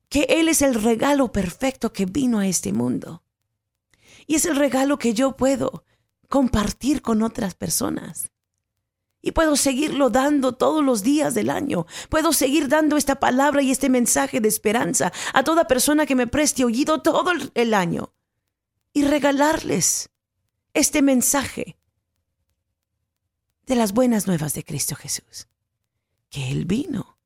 que 0.10 0.28
Él 0.30 0.48
es 0.48 0.62
el 0.62 0.76
regalo 0.76 1.32
perfecto 1.32 1.94
que 1.94 2.06
vino 2.06 2.40
a 2.40 2.48
este 2.48 2.72
mundo. 2.74 3.24
Y 4.28 4.36
es 4.36 4.46
el 4.46 4.56
regalo 4.56 4.98
que 4.98 5.14
yo 5.14 5.36
puedo 5.36 5.84
compartir 6.30 7.02
con 7.02 7.24
otras 7.24 7.56
personas. 7.56 8.32
Y 9.22 9.32
puedo 9.32 9.56
seguirlo 9.56 10.10
dando 10.10 10.54
todos 10.54 10.84
los 10.84 11.02
días 11.02 11.34
del 11.34 11.50
año. 11.50 11.86
Puedo 12.10 12.34
seguir 12.34 12.68
dando 12.68 12.98
esta 12.98 13.20
palabra 13.20 13.62
y 13.62 13.72
este 13.72 13.90
mensaje 13.90 14.42
de 14.42 14.50
esperanza 14.50 15.14
a 15.34 15.44
toda 15.44 15.66
persona 15.66 16.06
que 16.06 16.16
me 16.16 16.28
preste 16.28 16.66
oído 16.66 17.02
todo 17.02 17.32
el 17.54 17.74
año. 17.74 18.14
Y 18.92 19.06
regalarles 19.06 20.10
este 20.74 21.02
mensaje 21.02 21.78
de 23.66 23.76
las 23.76 23.94
buenas 23.94 24.28
nuevas 24.28 24.54
de 24.54 24.64
Cristo 24.64 24.96
Jesús, 24.96 25.48
que 26.30 26.52
Él 26.52 26.66
vino 26.66 27.18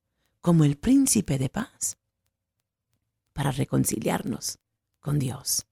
como 0.41 0.63
el 0.63 0.77
príncipe 0.77 1.37
de 1.37 1.49
paz 1.49 1.97
para 3.33 3.51
reconciliarnos 3.51 4.59
con 4.99 5.19
Dios. 5.19 5.65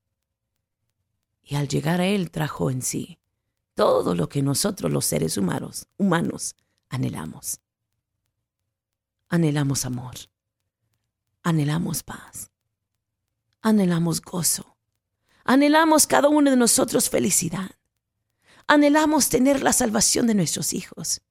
Y 1.43 1.55
al 1.55 1.67
llegar 1.67 2.01
a 2.01 2.07
Él 2.07 2.31
trajo 2.31 2.71
en 2.71 2.81
sí 2.81 3.19
todo 3.75 4.15
lo 4.15 4.29
que 4.29 4.41
nosotros 4.41 4.91
los 4.91 5.05
seres 5.05 5.37
humanos, 5.37 5.87
humanos 5.97 6.55
anhelamos. 6.89 7.59
Anhelamos 9.27 9.85
amor, 9.85 10.15
anhelamos 11.43 12.03
paz, 12.03 12.51
anhelamos 13.61 14.21
gozo, 14.21 14.77
anhelamos 15.43 16.07
cada 16.07 16.29
uno 16.29 16.49
de 16.49 16.57
nosotros 16.57 17.09
felicidad. 17.09 17.71
Anhelamos 18.67 19.29
tener 19.29 19.61
la 19.63 19.73
salvación 19.73 20.27
de 20.27 20.35
nuestros 20.35 20.73
hijos. 20.73 21.21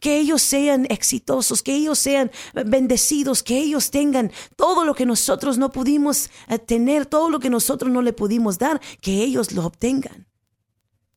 Que 0.00 0.18
ellos 0.18 0.42
sean 0.42 0.86
exitosos, 0.90 1.62
que 1.62 1.74
ellos 1.74 1.98
sean 1.98 2.30
bendecidos, 2.66 3.42
que 3.42 3.58
ellos 3.58 3.90
tengan 3.90 4.30
todo 4.56 4.84
lo 4.84 4.94
que 4.94 5.06
nosotros 5.06 5.56
no 5.56 5.72
pudimos 5.72 6.30
eh, 6.48 6.58
tener, 6.58 7.06
todo 7.06 7.30
lo 7.30 7.40
que 7.40 7.48
nosotros 7.48 7.90
no 7.90 8.02
le 8.02 8.12
pudimos 8.12 8.58
dar, 8.58 8.80
que 9.00 9.22
ellos 9.22 9.52
lo 9.52 9.64
obtengan. 9.64 10.26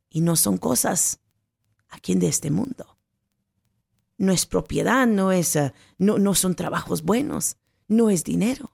Y 0.10 0.22
no 0.22 0.36
son 0.36 0.58
cosas 0.58 1.20
aquí 1.90 2.16
de 2.16 2.28
este 2.28 2.52
mundo. 2.52 2.98
No 4.18 4.32
es 4.32 4.46
propiedad, 4.46 5.08
no, 5.08 5.32
es, 5.32 5.56
eh, 5.56 5.74
no, 5.98 6.18
no 6.18 6.34
son 6.34 6.56
trabajos 6.56 7.04
buenos, 7.04 7.58
no 7.88 8.10
es 8.10 8.24
dinero 8.24 8.73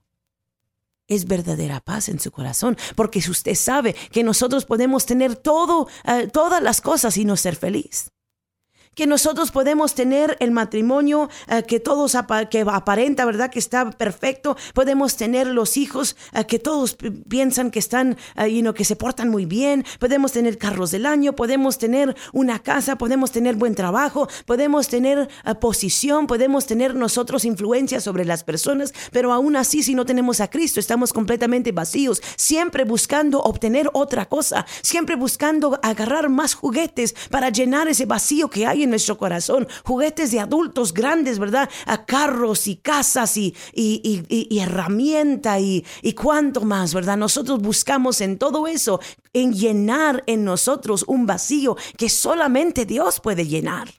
es 1.10 1.26
verdadera 1.26 1.82
paz 1.82 2.08
en 2.08 2.20
su 2.20 2.32
corazón, 2.32 2.78
porque 2.96 3.20
usted 3.20 3.56
sabe 3.56 3.96
que 4.12 4.24
nosotros 4.24 4.66
podemos 4.66 5.06
tener 5.06 5.36
todo, 5.36 5.88
eh, 6.06 6.30
todas 6.32 6.64
las 6.64 6.80
cosas 6.80 7.18
y 7.18 7.26
no 7.26 7.36
ser 7.36 7.56
feliz 7.56 8.12
que 8.96 9.08
nosotros 9.08 9.52
podemos 9.52 9.96
tener 9.96 10.36
el 10.40 10.52
matrimonio 10.52 11.30
eh, 11.48 11.64
que 11.64 11.80
todos 11.80 12.18
que 12.50 12.66
aparenta, 12.68 13.26
¿verdad? 13.26 13.50
Que 13.50 13.60
está 13.60 13.92
perfecto. 13.92 14.58
Podemos 14.74 15.16
tener 15.16 15.48
los 15.48 15.78
hijos 15.78 16.16
eh, 16.34 16.46
que 16.46 16.60
todos 16.60 16.98
piensan 17.28 17.72
que 17.72 17.80
están, 17.80 18.18
uh, 18.38 18.74
que 18.74 18.84
se 18.84 18.96
portan 18.96 19.30
muy 19.30 19.46
bien. 19.46 19.86
Podemos 20.00 20.32
tener 20.32 20.58
carros 20.58 20.92
del 20.92 21.06
año, 21.06 21.34
podemos 21.34 21.78
tener 21.78 22.16
una 22.34 22.60
casa, 22.60 22.98
podemos 22.98 23.32
tener 23.32 23.56
buen 23.56 23.76
trabajo, 23.76 24.28
podemos 24.46 24.88
tener 24.88 25.30
posición, 25.62 26.28
podemos 26.28 26.66
tener 26.66 26.96
nosotros 26.96 27.46
influencia 27.46 28.02
sobre 28.02 28.26
las 28.26 28.44
personas, 28.44 28.94
pero 29.12 29.32
aún 29.32 29.56
así 29.56 29.84
si 29.84 29.96
no 29.96 30.06
tenemos 30.06 30.42
a 30.42 30.50
Cristo 30.50 30.80
estamos 30.80 31.14
completamente 31.14 31.72
vacíos, 31.72 32.22
siempre 32.36 32.84
buscando 32.84 33.40
obtener 33.42 33.90
otra 33.94 34.26
cosa, 34.26 34.66
siempre 34.82 35.16
buscando 35.16 35.80
agarrar 35.84 36.30
más 36.30 36.54
juguetes 36.54 37.16
para 37.30 37.50
llenar 37.50 37.88
ese 37.88 38.06
vacío 38.06 38.50
que 38.50 38.66
hay 38.66 38.79
en 38.84 38.92
nuestro 38.92 39.18
corazón, 39.18 39.68
juguetes 39.84 40.32
de 40.32 40.40
adultos 40.40 40.94
grandes, 40.94 41.40
¿verdad? 41.40 41.70
A 41.86 42.06
carros 42.06 42.68
y 42.68 42.78
casas 42.78 43.38
y, 43.38 43.56
y, 43.74 44.24
y, 44.30 44.60
herramienta 44.60 45.60
y, 45.60 45.86
y 46.02 46.14
cuánto 46.14 46.62
más, 46.62 46.94
¿verdad? 46.94 47.18
Nosotros 47.18 47.62
buscamos 47.62 48.22
en 48.22 48.38
todo 48.38 48.68
eso, 48.68 49.00
en 49.34 49.54
llenar 49.54 50.24
en 50.28 50.44
nosotros 50.44 51.04
un 51.08 51.26
vacío 51.26 51.78
que 51.98 52.10
solamente 52.10 52.86
Dios 52.86 53.20
puede 53.20 53.48
llenar. 53.48 53.90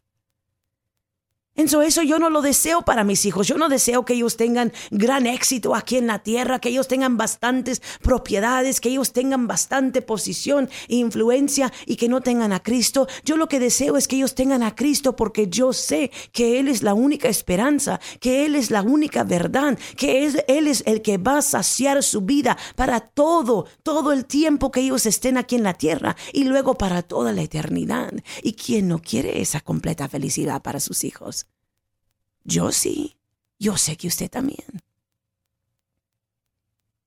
Entonces 1.61 1.93
eso 1.93 2.03
yo 2.03 2.19
no 2.19 2.31
lo 2.31 2.41
deseo 2.41 2.81
para 2.83 3.05
mis 3.05 3.27
hijos. 3.27 3.47
Yo 3.47 3.59
no 3.59 3.69
deseo 3.69 4.07
que 4.07 4.15
ellos 4.15 4.39
tengan 4.39 4.73
gran 4.91 5.27
éxito 5.27 5.75
aquí 5.75 5.99
en 5.99 6.07
la 6.07 6.21
tierra, 6.21 6.59
que 6.59 6.71
ellos 6.71 6.89
tengan 6.89 7.19
bastantes 7.19 7.83
propiedades, 8.01 8.81
que 8.81 8.89
ellos 8.89 9.13
tengan 9.13 9.47
bastante 9.47 10.01
posición 10.01 10.71
e 10.89 10.97
influencia 10.97 11.71
y 11.85 11.97
que 11.97 12.09
no 12.09 12.23
tengan 12.23 12.55
a 12.55 12.63
Cristo. 12.63 13.09
Yo 13.27 13.37
lo 13.37 13.47
que 13.47 13.61
deseo 13.61 13.99
es 13.99 14.09
que 14.09 14.17
ellos 14.17 14.35
tengan 14.35 14.63
a 14.63 14.75
Cristo 14.75 15.17
porque 15.17 15.49
yo 15.49 15.75
sé 15.75 16.11
que 16.33 16.59
Él 16.61 16.67
es 16.67 16.83
la 16.83 16.95
única 16.95 17.29
esperanza, 17.29 18.01
que 18.21 18.47
Él 18.47 18.55
es 18.55 18.71
la 18.71 18.81
única 18.81 19.23
verdad, 19.23 19.79
que 19.99 20.25
Él 20.25 20.67
es 20.67 20.83
el 20.87 21.03
que 21.03 21.19
va 21.19 21.39
a 21.39 21.43
saciar 21.43 22.03
su 22.03 22.23
vida 22.23 22.57
para 22.75 23.01
todo, 23.01 23.67
todo 23.83 24.13
el 24.13 24.25
tiempo 24.25 24.71
que 24.71 24.81
ellos 24.81 25.05
estén 25.05 25.37
aquí 25.37 25.57
en 25.57 25.65
la 25.65 25.75
tierra 25.75 26.17
y 26.33 26.45
luego 26.45 26.79
para 26.79 27.03
toda 27.03 27.33
la 27.33 27.43
eternidad. 27.43 28.15
¿Y 28.43 28.55
quién 28.55 28.89
no 28.89 29.03
quiere 29.03 29.43
esa 29.43 29.61
completa 29.61 30.09
felicidad 30.09 30.63
para 30.63 30.81
sus 30.81 31.05
hijos? 31.05 31.50
Yo 32.45 32.73
sí, 32.73 33.17
yo 33.59 33.77
sé 33.77 33.97
que 33.97 34.09
usted 34.09 34.31
también. 34.31 34.83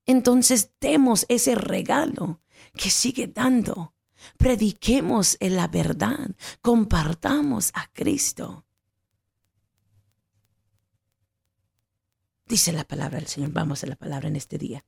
Entonces 0.06 0.70
demos 0.80 1.26
ese 1.28 1.54
regalo 1.54 2.40
que 2.74 2.90
sigue 2.90 3.26
dando. 3.26 3.94
Prediquemos 4.38 5.36
en 5.40 5.56
la 5.56 5.68
verdad, 5.68 6.30
compartamos 6.62 7.70
a 7.74 7.88
Cristo. 7.92 8.64
Dice 12.46 12.72
la 12.72 12.84
palabra 12.84 13.18
del 13.18 13.28
Señor, 13.28 13.50
vamos 13.52 13.82
a 13.82 13.86
la 13.86 13.96
palabra 13.96 14.28
en 14.28 14.36
este 14.36 14.58
día. 14.58 14.84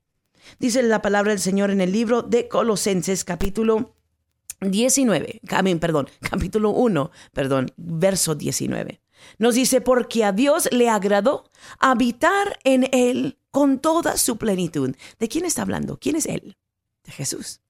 Dice 0.59 0.83
la 0.83 1.03
palabra 1.03 1.33
del 1.33 1.41
Señor 1.41 1.71
en 1.71 1.81
el 1.81 1.93
libro 1.93 2.23
de 2.23 2.49
Colosenses 2.49 3.25
capítulo 3.25 3.97
19, 4.61 5.41
perdón, 5.81 6.09
capítulo 6.21 6.71
1, 6.71 7.11
perdón, 7.33 7.73
verso 7.77 8.35
19. 8.35 9.01
Nos 9.39 9.55
dice, 9.55 9.81
porque 9.81 10.25
a 10.25 10.33
Dios 10.33 10.69
le 10.73 10.89
agradó 10.89 11.51
habitar 11.79 12.59
en 12.65 12.89
él 12.93 13.39
con 13.51 13.79
toda 13.79 14.17
su 14.17 14.37
plenitud. 14.39 14.95
¿De 15.19 15.29
quién 15.29 15.45
está 15.45 15.63
hablando? 15.63 15.99
¿Quién 15.99 16.17
es 16.17 16.27
él? 16.27 16.57
De 17.05 17.13
Jesús. 17.13 17.61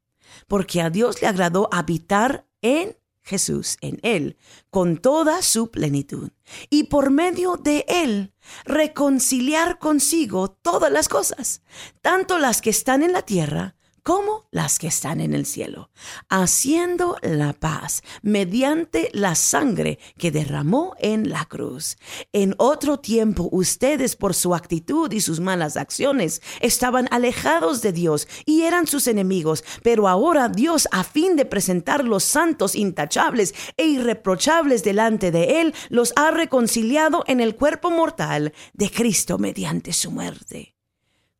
Porque 0.48 0.80
a 0.80 0.90
Dios 0.90 1.22
le 1.22 1.28
agradó 1.28 1.68
habitar 1.72 2.46
en 2.62 2.96
Jesús, 3.22 3.76
en 3.80 3.98
él, 4.02 4.36
con 4.70 4.98
toda 4.98 5.42
su 5.42 5.70
plenitud. 5.70 6.30
Y 6.70 6.84
por 6.84 7.10
medio 7.10 7.56
de 7.56 7.84
él, 7.88 8.32
reconciliar 8.64 9.80
consigo 9.80 10.48
todas 10.50 10.92
las 10.92 11.08
cosas, 11.08 11.62
tanto 12.02 12.38
las 12.38 12.62
que 12.62 12.70
están 12.70 13.02
en 13.02 13.12
la 13.12 13.22
tierra 13.22 13.74
como 14.06 14.46
las 14.52 14.78
que 14.78 14.86
están 14.86 15.20
en 15.20 15.34
el 15.34 15.46
cielo, 15.46 15.90
haciendo 16.28 17.16
la 17.22 17.52
paz 17.52 18.04
mediante 18.22 19.10
la 19.12 19.34
sangre 19.34 19.98
que 20.16 20.30
derramó 20.30 20.94
en 21.00 21.28
la 21.28 21.44
cruz. 21.46 21.96
En 22.32 22.54
otro 22.58 23.00
tiempo 23.00 23.48
ustedes 23.50 24.14
por 24.14 24.34
su 24.34 24.54
actitud 24.54 25.10
y 25.10 25.20
sus 25.20 25.40
malas 25.40 25.76
acciones 25.76 26.40
estaban 26.60 27.08
alejados 27.10 27.82
de 27.82 27.90
Dios 27.90 28.28
y 28.44 28.62
eran 28.62 28.86
sus 28.86 29.08
enemigos, 29.08 29.64
pero 29.82 30.06
ahora 30.06 30.48
Dios 30.48 30.86
a 30.92 31.02
fin 31.02 31.34
de 31.34 31.44
presentar 31.44 32.04
los 32.04 32.22
santos 32.22 32.76
intachables 32.76 33.56
e 33.76 33.86
irreprochables 33.86 34.84
delante 34.84 35.32
de 35.32 35.62
Él, 35.62 35.74
los 35.88 36.12
ha 36.14 36.30
reconciliado 36.30 37.24
en 37.26 37.40
el 37.40 37.56
cuerpo 37.56 37.90
mortal 37.90 38.52
de 38.72 38.88
Cristo 38.88 39.36
mediante 39.36 39.92
su 39.92 40.12
muerte 40.12 40.75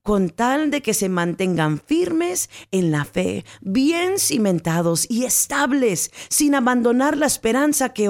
con 0.07 0.31
tal 0.31 0.71
de 0.71 0.83
que 0.83 0.95
se 0.95 1.09
mantengan 1.09 1.81
firmes 1.81 2.49
en 2.71 2.93
la 2.93 3.05
fe, 3.05 3.45
bien 3.61 4.21
cimentados 4.21 5.05
y 5.11 5.25
estables, 5.25 6.13
sin 6.29 6.55
abandonar 6.55 7.17
la 7.17 7.27
esperanza 7.27 7.93
que, 7.93 8.07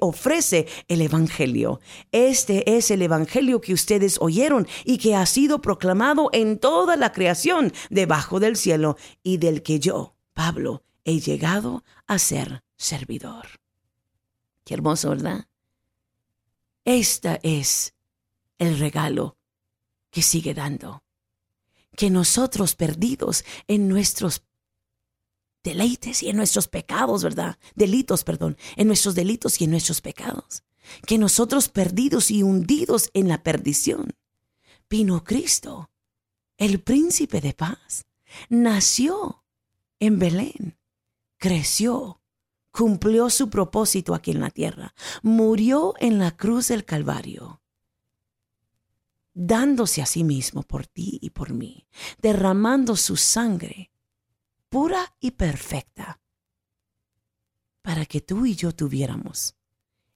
ofrece 0.00 0.66
el 0.88 1.00
Evangelio. 1.00 1.80
Este 2.10 2.76
es 2.76 2.90
el 2.90 3.02
Evangelio 3.02 3.60
que 3.60 3.72
ustedes 3.72 4.18
oyeron 4.20 4.66
y 4.84 4.98
que 4.98 5.14
ha 5.14 5.24
sido 5.26 5.62
proclamado 5.62 6.28
en 6.32 6.58
toda 6.58 6.96
la 6.96 7.12
creación 7.12 7.72
debajo 7.88 8.40
del 8.40 8.56
cielo 8.56 8.96
y 9.22 9.36
del 9.36 9.62
que 9.62 9.78
yo, 9.78 10.16
Pablo, 10.34 10.82
he 11.04 11.20
llegado 11.20 11.84
a 12.08 12.18
ser 12.18 12.64
servidor. 12.76 13.46
Qué 14.64 14.74
hermoso, 14.74 15.10
¿verdad? 15.10 15.46
Este 16.84 17.38
es 17.44 17.94
el 18.58 18.76
regalo 18.80 19.36
que 20.10 20.22
sigue 20.22 20.52
dando 20.52 21.04
que 21.98 22.10
nosotros 22.10 22.76
perdidos 22.76 23.44
en 23.66 23.88
nuestros 23.88 24.44
deleites 25.64 26.22
y 26.22 26.28
en 26.28 26.36
nuestros 26.36 26.68
pecados, 26.68 27.24
¿verdad? 27.24 27.58
Delitos, 27.74 28.22
perdón, 28.22 28.56
en 28.76 28.86
nuestros 28.86 29.16
delitos 29.16 29.60
y 29.60 29.64
en 29.64 29.72
nuestros 29.72 30.00
pecados. 30.00 30.62
Que 31.08 31.18
nosotros 31.18 31.68
perdidos 31.68 32.30
y 32.30 32.44
hundidos 32.44 33.10
en 33.14 33.26
la 33.26 33.42
perdición. 33.42 34.14
Vino 34.88 35.24
Cristo, 35.24 35.90
el 36.56 36.80
príncipe 36.80 37.40
de 37.40 37.52
paz. 37.52 38.06
Nació 38.48 39.42
en 39.98 40.20
Belén, 40.20 40.78
creció, 41.36 42.22
cumplió 42.70 43.28
su 43.28 43.50
propósito 43.50 44.14
aquí 44.14 44.30
en 44.30 44.38
la 44.38 44.50
tierra, 44.50 44.94
murió 45.22 45.94
en 45.98 46.20
la 46.20 46.36
cruz 46.36 46.68
del 46.68 46.84
Calvario 46.84 47.60
dándose 49.40 50.02
a 50.02 50.06
sí 50.06 50.24
mismo 50.24 50.64
por 50.64 50.88
ti 50.88 51.20
y 51.22 51.30
por 51.30 51.52
mí, 51.52 51.86
derramando 52.20 52.96
su 52.96 53.16
sangre 53.16 53.92
pura 54.68 55.14
y 55.20 55.30
perfecta, 55.30 56.20
para 57.80 58.04
que 58.04 58.20
tú 58.20 58.46
y 58.46 58.56
yo 58.56 58.72
tuviéramos 58.72 59.56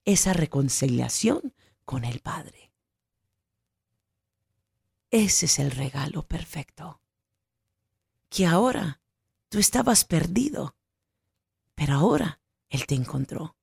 esa 0.05 0.33
reconciliación 0.33 1.55
con 1.85 2.05
el 2.05 2.19
Padre. 2.19 2.73
Ese 5.11 5.47
es 5.47 5.61
el 5.61 5.71
regalo 5.71 6.27
perfecto, 6.27 7.01
que 8.29 8.45
ahora 8.45 9.01
tú 9.49 9.61
estabas 9.61 10.05
perdido, 10.05 10.75
pero 11.77 11.95
ahora 11.95 12.41
Él 12.69 12.87
te 12.87 12.97
encontró, 12.97 13.57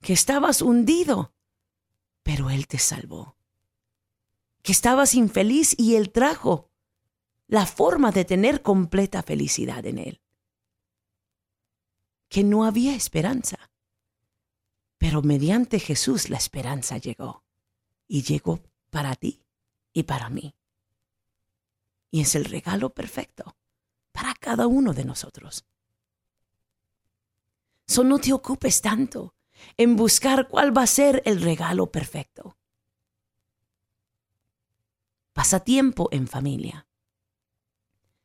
que 0.00 0.12
estabas 0.12 0.62
hundido, 0.62 1.34
pero 2.22 2.48
Él 2.48 2.68
te 2.68 2.78
salvó 2.78 3.37
que 4.62 4.72
estabas 4.72 5.14
infeliz 5.14 5.74
y 5.78 5.96
Él 5.96 6.10
trajo 6.10 6.70
la 7.46 7.66
forma 7.66 8.12
de 8.12 8.24
tener 8.24 8.62
completa 8.62 9.22
felicidad 9.22 9.84
en 9.86 9.98
Él. 9.98 10.20
Que 12.28 12.44
no 12.44 12.64
había 12.64 12.94
esperanza. 12.94 13.70
Pero 14.98 15.22
mediante 15.22 15.80
Jesús 15.80 16.28
la 16.28 16.36
esperanza 16.36 16.98
llegó. 16.98 17.44
Y 18.06 18.22
llegó 18.22 18.60
para 18.90 19.14
ti 19.14 19.42
y 19.92 20.02
para 20.02 20.28
mí. 20.28 20.54
Y 22.10 22.20
es 22.20 22.34
el 22.34 22.44
regalo 22.44 22.90
perfecto 22.90 23.56
para 24.12 24.34
cada 24.34 24.66
uno 24.66 24.92
de 24.92 25.04
nosotros. 25.04 25.64
So 27.86 28.04
no 28.04 28.18
te 28.18 28.32
ocupes 28.34 28.82
tanto 28.82 29.34
en 29.78 29.96
buscar 29.96 30.48
cuál 30.48 30.76
va 30.76 30.82
a 30.82 30.86
ser 30.86 31.22
el 31.24 31.40
regalo 31.40 31.90
perfecto. 31.90 32.57
Pasa 35.38 35.60
tiempo 35.60 36.08
en 36.10 36.26
familia. 36.26 36.88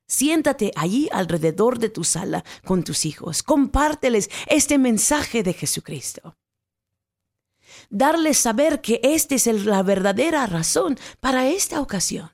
Siéntate 0.08 0.71
allí 0.76 1.10
alrededor 1.12 1.78
de 1.78 1.89
tu 1.89 2.04
sala 2.04 2.43
con 2.65 2.84
tus 2.84 3.06
hijos. 3.06 3.43
Compárteles 3.43 4.32
este 4.47 4.80
mensaje 4.80 5.43
de 5.43 5.54
Jesucristo. 5.54 6.36
Darles 7.91 8.39
saber 8.39 8.82
que 8.82 8.99
esta 9.04 9.36
es 9.36 9.45
la 9.45 9.84
verdadera 9.84 10.47
razón 10.47 10.97
para 11.19 11.47
esta 11.47 11.82
ocasión. 11.82 12.32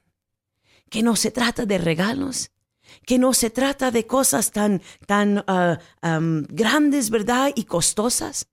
Que 0.89 1.03
no 1.03 1.17
se 1.17 1.31
trata 1.31 1.65
de 1.65 1.77
regalos, 1.77 2.51
que 3.05 3.19
no 3.19 3.33
se 3.33 3.49
trata 3.49 3.91
de 3.91 4.07
cosas 4.07 4.51
tan, 4.53 4.81
tan 5.05 5.43
ah, 5.47 5.77
grandes, 6.47 7.09
¿verdad? 7.09 7.51
Y 7.53 7.65
costosas, 7.65 8.47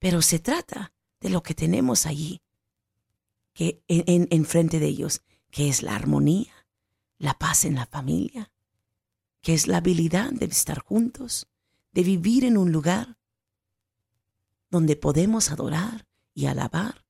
pero 0.00 0.22
se 0.22 0.40
trata 0.40 0.92
de 1.20 1.30
lo 1.30 1.44
que 1.44 1.54
tenemos 1.54 2.04
allí, 2.04 2.42
que 3.54 3.80
en, 3.86 4.26
en 4.28 4.44
frente 4.44 4.80
de 4.80 4.88
ellos, 4.88 5.22
que 5.52 5.68
es 5.68 5.82
la 5.82 5.94
armonía, 5.94 6.66
la 7.18 7.38
paz 7.38 7.66
en 7.66 7.74
la 7.74 7.84
familia, 7.84 8.50
que 9.42 9.52
es 9.52 9.68
la 9.68 9.76
habilidad 9.76 10.32
de 10.32 10.46
estar 10.46 10.80
juntos, 10.80 11.46
de 11.92 12.02
vivir 12.02 12.44
en 12.44 12.56
un 12.56 12.72
lugar 12.72 13.18
donde 14.70 14.96
podemos 14.96 15.50
adorar 15.50 16.08
y 16.32 16.46
alabar 16.46 17.04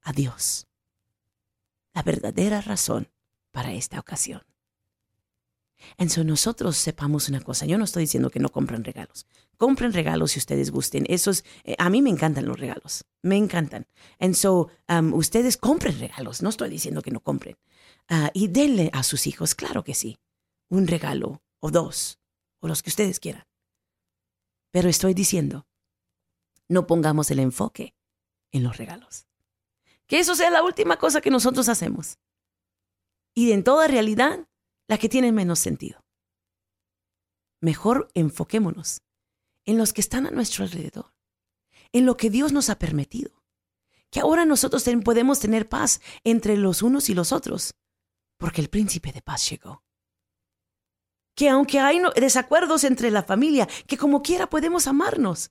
a 0.00 0.12
Dios. 0.12 0.66
La 1.92 2.02
verdadera 2.02 2.62
razón 2.62 3.12
para 3.50 3.74
esta 3.74 4.00
ocasión. 4.00 4.42
Entonces 5.96 6.24
nosotros 6.24 6.76
sepamos 6.76 7.28
una 7.28 7.40
cosa, 7.40 7.66
yo 7.66 7.78
no 7.78 7.84
estoy 7.84 8.04
diciendo 8.04 8.30
que 8.30 8.40
no 8.40 8.50
compren 8.50 8.84
regalos. 8.84 9.26
Compren 9.56 9.92
regalos 9.92 10.32
si 10.32 10.38
ustedes 10.38 10.70
gusten. 10.70 11.04
Esos, 11.08 11.44
eh, 11.64 11.74
a 11.78 11.90
mí 11.90 12.02
me 12.02 12.10
encantan 12.10 12.46
los 12.46 12.60
regalos, 12.60 13.04
me 13.22 13.36
encantan. 13.36 13.86
Entonces 14.18 14.76
um, 14.88 15.14
ustedes 15.14 15.56
compren 15.56 15.98
regalos, 15.98 16.42
no 16.42 16.50
estoy 16.50 16.70
diciendo 16.70 17.02
que 17.02 17.10
no 17.10 17.20
compren. 17.20 17.56
Uh, 18.10 18.28
y 18.32 18.48
denle 18.48 18.90
a 18.92 19.02
sus 19.02 19.26
hijos, 19.26 19.54
claro 19.54 19.84
que 19.84 19.94
sí, 19.94 20.18
un 20.68 20.86
regalo 20.86 21.42
o 21.60 21.70
dos, 21.70 22.18
o 22.60 22.68
los 22.68 22.82
que 22.82 22.90
ustedes 22.90 23.20
quieran. 23.20 23.44
Pero 24.70 24.88
estoy 24.88 25.14
diciendo, 25.14 25.66
no 26.68 26.86
pongamos 26.86 27.30
el 27.30 27.38
enfoque 27.38 27.94
en 28.52 28.62
los 28.62 28.76
regalos. 28.76 29.26
Que 30.06 30.20
eso 30.20 30.34
sea 30.34 30.50
la 30.50 30.62
última 30.62 30.96
cosa 30.98 31.20
que 31.20 31.30
nosotros 31.30 31.68
hacemos. 31.68 32.18
Y 33.34 33.52
en 33.52 33.62
toda 33.62 33.88
realidad, 33.88 34.48
la 34.88 34.98
que 34.98 35.08
tiene 35.08 35.30
menos 35.32 35.58
sentido. 35.58 36.00
Mejor 37.60 38.08
enfoquémonos 38.14 39.02
en 39.66 39.78
los 39.78 39.92
que 39.92 40.00
están 40.00 40.26
a 40.26 40.30
nuestro 40.30 40.64
alrededor, 40.64 41.12
en 41.92 42.06
lo 42.06 42.16
que 42.16 42.30
Dios 42.30 42.52
nos 42.52 42.70
ha 42.70 42.78
permitido. 42.78 43.42
Que 44.10 44.20
ahora 44.20 44.46
nosotros 44.46 44.84
podemos 45.04 45.38
tener 45.38 45.68
paz 45.68 46.00
entre 46.24 46.56
los 46.56 46.80
unos 46.80 47.10
y 47.10 47.14
los 47.14 47.32
otros, 47.32 47.74
porque 48.38 48.62
el 48.62 48.70
príncipe 48.70 49.12
de 49.12 49.20
paz 49.20 49.50
llegó. 49.50 49.84
Que 51.34 51.50
aunque 51.50 51.78
hay 51.78 52.00
desacuerdos 52.16 52.84
entre 52.84 53.10
la 53.10 53.22
familia, 53.22 53.68
que 53.86 53.98
como 53.98 54.22
quiera 54.22 54.48
podemos 54.48 54.86
amarnos, 54.86 55.50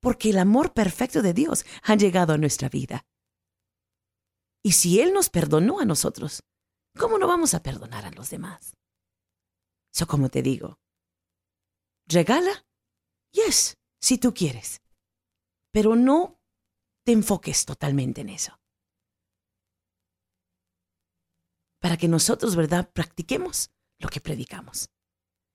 porque 0.00 0.30
el 0.30 0.38
amor 0.38 0.72
perfecto 0.72 1.22
de 1.22 1.34
Dios 1.34 1.64
ha 1.84 1.94
llegado 1.94 2.32
a 2.32 2.38
nuestra 2.38 2.68
vida. 2.68 3.06
Y 4.64 4.72
si 4.72 5.00
Él 5.00 5.12
nos 5.12 5.30
perdonó 5.30 5.78
a 5.78 5.84
nosotros, 5.84 6.42
¿cómo 6.98 7.16
no 7.18 7.26
vamos 7.26 7.54
a 7.54 7.62
perdonar 7.62 8.04
a 8.04 8.10
los 8.10 8.28
demás? 8.28 8.76
Eso 9.94 10.06
como 10.06 10.28
te 10.28 10.42
digo, 10.42 10.78
regala, 12.06 12.66
yes, 13.32 13.78
si 14.00 14.18
tú 14.18 14.34
quieres, 14.34 14.82
pero 15.72 15.96
no 15.96 16.38
te 17.04 17.12
enfoques 17.12 17.64
totalmente 17.64 18.20
en 18.20 18.28
eso. 18.28 18.60
Para 21.80 21.96
que 21.96 22.08
nosotros, 22.08 22.56
¿verdad?, 22.56 22.90
practiquemos 22.92 23.70
lo 23.98 24.08
que 24.08 24.20
predicamos. 24.20 24.90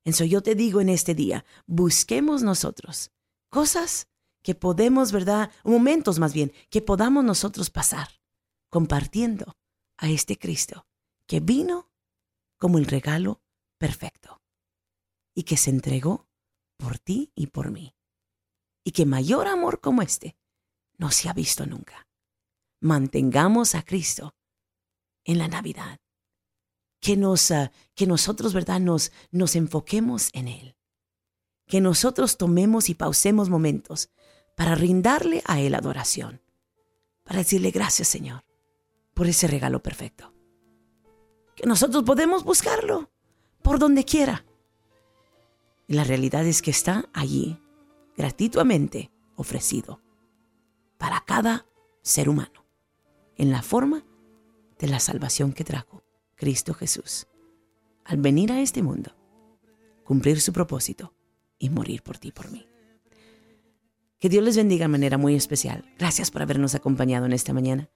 Entonces 0.05 0.29
yo 0.29 0.41
te 0.41 0.55
digo 0.55 0.81
en 0.81 0.89
este 0.89 1.13
día, 1.13 1.45
busquemos 1.65 2.41
nosotros 2.41 3.11
cosas 3.49 4.07
que 4.41 4.55
podemos, 4.55 5.11
¿verdad? 5.11 5.51
Momentos 5.63 6.19
más 6.19 6.33
bien, 6.33 6.51
que 6.69 6.81
podamos 6.81 7.23
nosotros 7.23 7.69
pasar 7.69 8.19
compartiendo 8.69 9.55
a 9.97 10.09
este 10.09 10.37
Cristo 10.37 10.85
que 11.33 11.39
vino 11.39 11.89
como 12.59 12.77
el 12.77 12.85
regalo 12.85 13.41
perfecto 13.79 14.43
y 15.33 15.41
que 15.41 15.57
se 15.57 15.71
entregó 15.71 16.27
por 16.77 16.99
ti 16.99 17.31
y 17.33 17.47
por 17.47 17.71
mí. 17.71 17.95
Y 18.83 18.91
que 18.91 19.07
mayor 19.07 19.47
amor 19.47 19.81
como 19.81 20.03
este 20.03 20.37
no 20.99 21.09
se 21.09 21.29
ha 21.29 21.33
visto 21.33 21.65
nunca. 21.65 22.07
Mantengamos 22.81 23.73
a 23.73 23.81
Cristo 23.81 24.35
en 25.23 25.39
la 25.39 25.47
Navidad. 25.47 25.99
Que, 26.99 27.17
nos, 27.17 27.49
ah, 27.49 27.71
que 27.95 28.05
nosotros, 28.05 28.53
¿verdad?, 28.53 28.79
nos, 28.79 29.11
nos 29.31 29.55
enfoquemos 29.55 30.29
en 30.33 30.47
Él. 30.47 30.75
Que 31.65 31.81
nosotros 31.81 32.37
tomemos 32.37 32.89
y 32.89 32.93
pausemos 32.93 33.49
momentos 33.49 34.11
para 34.55 34.75
rindarle 34.75 35.41
a 35.45 35.59
Él 35.59 35.73
adoración. 35.73 36.43
Para 37.23 37.39
decirle 37.39 37.71
gracias, 37.71 38.07
Señor, 38.07 38.45
por 39.15 39.25
ese 39.25 39.47
regalo 39.47 39.81
perfecto. 39.81 40.32
Que 41.55 41.67
nosotros 41.67 42.03
podemos 42.03 42.43
buscarlo 42.43 43.09
por 43.61 43.79
donde 43.79 44.05
quiera. 44.05 44.45
Y 45.87 45.93
la 45.93 46.03
realidad 46.03 46.45
es 46.45 46.61
que 46.61 46.71
está 46.71 47.09
allí, 47.13 47.59
gratuitamente 48.15 49.11
ofrecido, 49.35 50.01
para 50.97 51.23
cada 51.25 51.65
ser 52.01 52.29
humano, 52.29 52.65
en 53.37 53.51
la 53.51 53.61
forma 53.61 54.03
de 54.79 54.87
la 54.87 54.99
salvación 54.99 55.53
que 55.53 55.63
trajo 55.63 56.03
Cristo 56.35 56.73
Jesús, 56.73 57.27
al 58.05 58.17
venir 58.17 58.51
a 58.51 58.61
este 58.61 58.81
mundo, 58.81 59.15
cumplir 60.03 60.41
su 60.41 60.53
propósito 60.53 61.13
y 61.57 61.69
morir 61.69 62.03
por 62.03 62.17
ti 62.17 62.31
por 62.31 62.51
mí. 62.51 62.67
Que 64.19 64.29
Dios 64.29 64.43
les 64.43 64.55
bendiga 64.55 64.85
de 64.85 64.89
manera 64.89 65.17
muy 65.17 65.35
especial. 65.35 65.83
Gracias 65.97 66.31
por 66.31 66.41
habernos 66.41 66.75
acompañado 66.75 67.25
en 67.25 67.33
esta 67.33 67.53
mañana. 67.53 67.89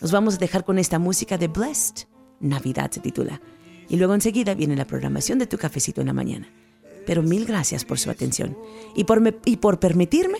Nos 0.00 0.12
vamos 0.12 0.34
a 0.34 0.38
dejar 0.38 0.64
con 0.64 0.78
esta 0.78 0.98
música 0.98 1.38
de 1.38 1.48
Blessed. 1.48 2.06
Navidad 2.40 2.90
se 2.90 3.00
titula. 3.00 3.40
Y 3.88 3.96
luego 3.96 4.14
enseguida 4.14 4.54
viene 4.54 4.76
la 4.76 4.86
programación 4.86 5.38
de 5.38 5.46
tu 5.46 5.58
cafecito 5.58 6.00
en 6.00 6.08
la 6.08 6.12
mañana. 6.12 6.48
Pero 7.06 7.22
mil 7.22 7.44
gracias 7.44 7.84
por 7.84 7.98
su 7.98 8.10
atención 8.10 8.56
y 8.94 9.04
por, 9.04 9.22
y 9.44 9.56
por 9.58 9.78
permitirme 9.78 10.38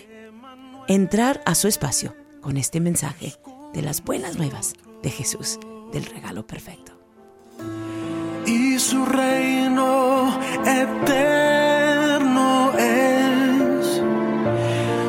entrar 0.87 1.41
a 1.45 1.55
su 1.55 1.67
espacio 1.67 2.15
con 2.41 2.57
este 2.57 2.79
mensaje 2.79 3.33
de 3.73 3.81
las 3.81 4.03
buenas 4.03 4.37
nuevas 4.37 4.73
de 5.03 5.09
Jesús, 5.09 5.59
del 5.91 6.05
regalo 6.05 6.47
perfecto. 6.47 6.93
Y 8.45 8.79
su 8.79 9.05
reino 9.05 10.39
eterno 10.65 12.71
es, 12.77 14.01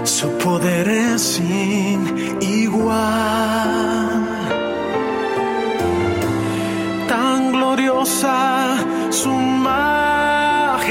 su 0.09 0.29
poder 0.39 0.89
es 0.89 1.23
sin 1.23 2.39
igual. 2.41 3.56
Gloriosa 8.07 8.77
su 9.11 9.31
majestad. 9.33 10.87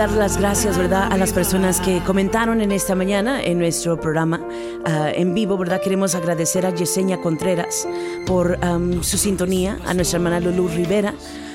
Dar 0.00 0.12
las 0.12 0.38
gracias, 0.38 0.78
¿verdad?, 0.78 1.12
a 1.12 1.18
las 1.18 1.34
personas 1.34 1.78
que 1.78 2.02
comentaron 2.06 2.62
en 2.62 2.72
esta 2.72 2.94
mañana 2.94 3.42
en 3.42 3.58
nuestro 3.58 4.00
programa 4.00 4.40
ah, 4.86 5.10
en 5.14 5.34
vivo, 5.34 5.58
¿verdad? 5.58 5.82
Queremos 5.82 6.14
agradecer 6.14 6.64
a 6.64 6.74
Yesenia 6.74 7.20
Contreras 7.20 7.86
por 8.26 8.58
am, 8.64 9.02
su 9.02 9.18
sintonía, 9.18 9.78
a 9.84 9.92
nuestra 9.92 10.16
hermana 10.16 10.40
Lulu 10.40 10.68
Rivera, 10.68 11.12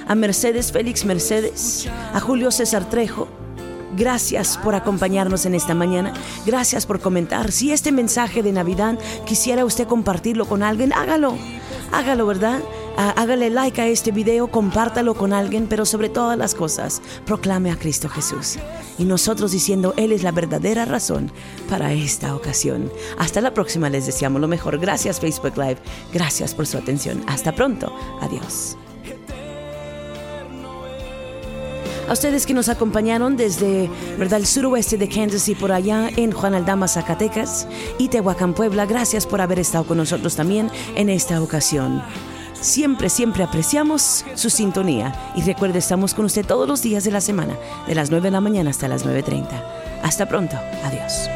a 0.08 0.14
Mercedes 0.14 0.72
Félix 0.72 1.06
Mercedes, 1.06 1.90
a 2.14 2.20
Julio 2.20 2.52
César 2.52 2.88
Trejo. 2.88 3.28
Gracias 3.98 4.60
por 4.60 4.76
acompañarnos 4.76 5.48
en 5.48 5.56
esta 5.56 5.74
mañana. 5.74 6.14
Gracias 6.46 6.86
por 6.86 7.00
comentar. 7.00 7.52
Si 7.52 7.72
este 7.72 7.92
mensaje 7.92 8.44
de 8.44 8.52
Navidad 8.52 9.00
quisiera 9.26 9.66
usted 9.66 9.88
compartirlo 9.88 10.46
con 10.46 10.62
alguien, 10.62 10.94
hágalo. 10.94 11.36
Hágalo, 11.92 12.28
¿verdad? 12.28 12.60
Ah, 12.98 13.14
hágale 13.18 13.50
like 13.50 13.82
a 13.82 13.88
este 13.88 14.12
video, 14.12 14.48
compártalo 14.48 15.16
con 15.16 15.34
alguien, 15.34 15.68
pero 15.68 15.86
sobre 15.86 16.08
todas 16.08 16.38
las 16.38 16.56
cosas, 16.56 17.02
proclame 17.26 17.70
a 17.70 17.78
Cristo 17.78 18.08
Jesús. 18.08 18.58
Y 18.98 19.04
nosotros 19.04 19.52
diciendo, 19.52 19.94
Él 19.98 20.14
es 20.14 20.24
la 20.24 20.32
verdadera 20.32 20.86
razón 20.86 21.30
para 21.70 21.92
esta 21.92 22.34
ocasión. 22.34 22.90
Hasta 23.18 23.42
la 23.42 23.54
próxima, 23.54 23.90
les 23.90 24.06
deseamos 24.06 24.40
lo 24.40 24.48
mejor. 24.48 24.80
Gracias 24.80 25.20
Facebook 25.20 25.58
Live. 25.58 25.78
Gracias 26.14 26.56
por 26.56 26.68
su 26.68 26.78
atención. 26.78 27.22
Hasta 27.28 27.52
pronto. 27.52 27.94
Adiós. 28.22 28.78
A 32.08 32.14
ustedes 32.14 32.46
que 32.46 32.54
nos 32.54 32.70
acompañaron 32.70 33.36
desde 33.36 33.90
¿verdad? 34.18 34.40
el 34.40 34.46
suroeste 34.46 34.98
de 34.98 35.10
Kansas 35.10 35.50
y 35.50 35.56
por 35.56 35.72
allá 35.72 36.10
en 36.16 36.32
Juan 36.32 36.54
Aldama, 36.54 36.88
Zacatecas 36.88 37.68
y 37.98 38.10
Tehuacán, 38.10 38.54
Puebla, 38.54 38.86
gracias 38.86 39.26
por 39.26 39.42
haber 39.42 39.60
estado 39.60 39.86
con 39.86 39.98
nosotros 39.98 40.36
también 40.36 40.70
en 40.96 41.10
esta 41.10 41.42
ocasión. 41.42 42.04
Siempre, 42.66 43.10
siempre 43.10 43.44
apreciamos 43.44 44.26
su 44.34 44.50
sintonía 44.50 45.14
y 45.36 45.44
recuerde, 45.44 45.78
estamos 45.78 46.16
con 46.16 46.26
usted 46.26 46.44
todos 46.44 46.68
los 46.68 46.82
días 46.82 47.04
de 47.04 47.12
la 47.12 47.22
semana, 47.22 47.56
de 47.86 47.94
las 47.94 48.10
9 48.10 48.24
de 48.24 48.32
la 48.32 48.42
mañana 48.42 48.72
hasta 48.72 48.88
las 48.88 49.06
9.30. 49.06 49.46
Hasta 50.02 50.26
pronto. 50.26 50.58
Adiós. 50.84 51.30